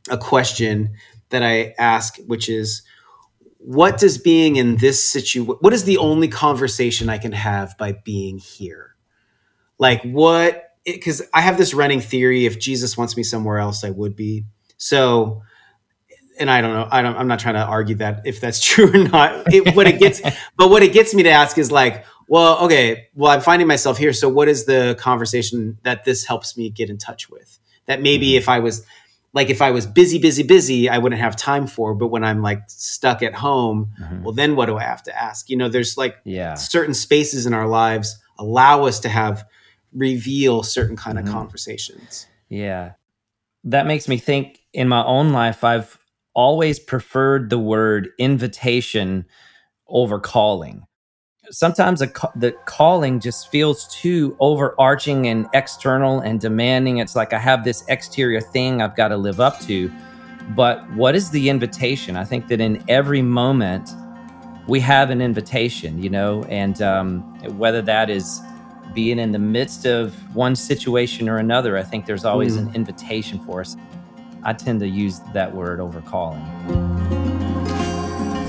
a 0.09 0.17
question 0.17 0.95
that 1.29 1.41
I 1.41 1.73
ask, 1.79 2.17
which 2.27 2.49
is, 2.49 2.81
what 3.57 3.97
does 3.97 4.17
being 4.17 4.57
in 4.57 4.75
this 4.75 5.07
situation? 5.07 5.55
What 5.61 5.71
is 5.71 5.85
the 5.85 5.97
only 5.99 6.27
conversation 6.27 7.09
I 7.09 7.17
can 7.17 7.31
have 7.31 7.77
by 7.77 7.93
being 7.93 8.39
here? 8.39 8.95
Like 9.77 10.01
what? 10.03 10.69
Because 10.83 11.21
I 11.33 11.41
have 11.41 11.57
this 11.57 11.73
running 11.73 12.01
theory: 12.01 12.45
if 12.45 12.59
Jesus 12.59 12.97
wants 12.97 13.15
me 13.15 13.23
somewhere 13.23 13.59
else, 13.59 13.83
I 13.83 13.91
would 13.91 14.15
be. 14.15 14.45
So 14.77 15.43
and 16.41 16.49
I 16.49 16.59
don't 16.59 16.73
know. 16.73 16.87
I 16.91 17.01
don't, 17.01 17.15
I'm 17.15 17.27
not 17.27 17.39
trying 17.39 17.55
to 17.55 17.63
argue 17.63 17.95
that 17.95 18.23
if 18.25 18.41
that's 18.41 18.59
true 18.65 18.91
or 18.91 19.07
not. 19.07 19.53
It, 19.53 19.75
what 19.75 19.87
it 19.87 19.99
gets, 19.99 20.21
but 20.57 20.69
what 20.69 20.83
it 20.83 20.91
gets 20.91 21.13
me 21.13 21.23
to 21.23 21.29
ask 21.29 21.57
is 21.57 21.71
like, 21.71 22.05
well, 22.27 22.59
okay, 22.65 23.07
well, 23.13 23.31
I'm 23.31 23.41
finding 23.41 23.67
myself 23.67 23.97
here. 23.97 24.13
So, 24.13 24.29
what 24.29 24.47
is 24.47 24.65
the 24.65 24.95
conversation 24.99 25.77
that 25.83 26.05
this 26.05 26.25
helps 26.25 26.57
me 26.57 26.69
get 26.69 26.89
in 26.89 26.97
touch 26.97 27.29
with? 27.29 27.59
That 27.87 28.01
maybe 28.01 28.29
mm-hmm. 28.29 28.37
if 28.37 28.49
I 28.49 28.59
was 28.59 28.85
like, 29.33 29.49
if 29.49 29.61
I 29.61 29.71
was 29.71 29.85
busy, 29.85 30.17
busy, 30.17 30.43
busy, 30.43 30.89
I 30.89 30.97
wouldn't 30.97 31.21
have 31.21 31.35
time 31.35 31.67
for. 31.67 31.93
But 31.93 32.07
when 32.07 32.23
I'm 32.23 32.41
like 32.41 32.63
stuck 32.67 33.21
at 33.21 33.33
home, 33.33 33.91
mm-hmm. 34.01 34.23
well, 34.23 34.33
then 34.33 34.55
what 34.55 34.67
do 34.67 34.77
I 34.77 34.83
have 34.83 35.03
to 35.03 35.21
ask? 35.21 35.49
You 35.49 35.57
know, 35.57 35.69
there's 35.69 35.97
like 35.97 36.17
yeah. 36.23 36.53
certain 36.55 36.93
spaces 36.93 37.45
in 37.45 37.53
our 37.53 37.67
lives 37.67 38.17
allow 38.37 38.85
us 38.85 38.99
to 39.01 39.09
have 39.09 39.45
reveal 39.93 40.63
certain 40.63 40.95
kind 40.95 41.17
mm-hmm. 41.17 41.27
of 41.27 41.33
conversations. 41.33 42.27
Yeah, 42.49 42.93
that 43.65 43.85
makes 43.85 44.07
me 44.07 44.17
think. 44.17 44.59
In 44.73 44.87
my 44.87 45.03
own 45.03 45.33
life, 45.33 45.65
I've 45.65 45.99
always 46.33 46.79
preferred 46.79 47.49
the 47.49 47.59
word 47.59 48.09
invitation 48.17 49.25
over 49.87 50.19
calling. 50.19 50.83
Sometimes 51.49 52.01
a, 52.01 52.07
the 52.35 52.53
calling 52.65 53.19
just 53.19 53.49
feels 53.49 53.87
too 53.93 54.37
overarching 54.39 55.27
and 55.27 55.47
external 55.53 56.19
and 56.21 56.39
demanding. 56.39 56.99
It's 56.99 57.15
like 57.15 57.33
I 57.33 57.39
have 57.39 57.63
this 57.65 57.83
exterior 57.89 58.39
thing 58.41 58.81
I've 58.81 58.95
got 58.95 59.09
to 59.09 59.17
live 59.17 59.39
up 59.39 59.59
to. 59.61 59.91
But 60.55 60.89
what 60.93 61.15
is 61.15 61.31
the 61.31 61.49
invitation? 61.49 62.15
I 62.15 62.23
think 62.23 62.47
that 62.47 62.61
in 62.61 62.83
every 62.87 63.21
moment, 63.21 63.89
we 64.67 64.79
have 64.79 65.09
an 65.09 65.21
invitation, 65.21 66.01
you 66.01 66.09
know, 66.09 66.43
and 66.43 66.81
um, 66.81 67.21
whether 67.57 67.81
that 67.81 68.09
is 68.09 68.41
being 68.93 69.19
in 69.19 69.31
the 69.31 69.39
midst 69.39 69.85
of 69.85 70.13
one 70.35 70.55
situation 70.55 71.27
or 71.29 71.37
another, 71.37 71.77
I 71.77 71.83
think 71.83 72.05
there's 72.05 72.25
always 72.25 72.55
Mm. 72.57 72.69
an 72.69 72.75
invitation 72.75 73.39
for 73.45 73.61
us. 73.61 73.75
I 74.43 74.53
tend 74.53 74.79
to 74.79 74.87
use 74.87 75.19
that 75.33 75.53
word 75.53 75.79
over 75.79 76.01
calling. 76.01 76.43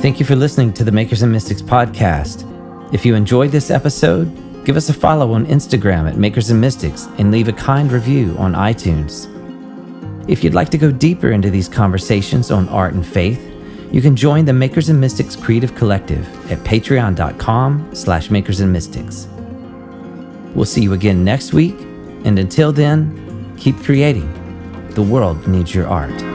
Thank 0.00 0.18
you 0.18 0.26
for 0.26 0.34
listening 0.34 0.72
to 0.74 0.84
the 0.84 0.92
Makers 0.92 1.22
and 1.22 1.30
Mystics 1.30 1.62
podcast. 1.62 2.48
If 2.92 3.06
you 3.06 3.14
enjoyed 3.14 3.50
this 3.52 3.70
episode, 3.70 4.64
give 4.64 4.76
us 4.76 4.88
a 4.88 4.92
follow 4.92 5.32
on 5.32 5.46
Instagram 5.46 6.08
at 6.08 6.16
Makers 6.16 6.50
and 6.50 6.60
Mystics 6.60 7.06
and 7.18 7.30
leave 7.30 7.48
a 7.48 7.52
kind 7.52 7.90
review 7.92 8.34
on 8.38 8.52
iTunes. 8.54 9.28
If 10.28 10.42
you'd 10.42 10.54
like 10.54 10.70
to 10.70 10.78
go 10.78 10.90
deeper 10.90 11.30
into 11.30 11.50
these 11.50 11.68
conversations 11.68 12.50
on 12.50 12.68
art 12.68 12.94
and 12.94 13.06
faith, 13.06 13.40
you 13.92 14.00
can 14.00 14.16
join 14.16 14.44
the 14.44 14.52
Makers 14.52 14.88
and 14.88 15.00
Mystics 15.00 15.36
Creative 15.36 15.74
Collective 15.74 16.26
at 16.50 16.58
patreon.com 16.60 17.94
slash 17.94 18.30
makers 18.30 18.60
and 18.60 18.72
mystics. 18.72 19.28
We'll 20.54 20.64
see 20.64 20.82
you 20.82 20.94
again 20.94 21.24
next 21.24 21.52
week, 21.52 21.78
and 22.24 22.38
until 22.38 22.72
then, 22.72 23.54
keep 23.58 23.76
creating. 23.78 24.41
The 24.94 25.02
world 25.02 25.48
needs 25.48 25.74
your 25.74 25.88
art. 25.88 26.31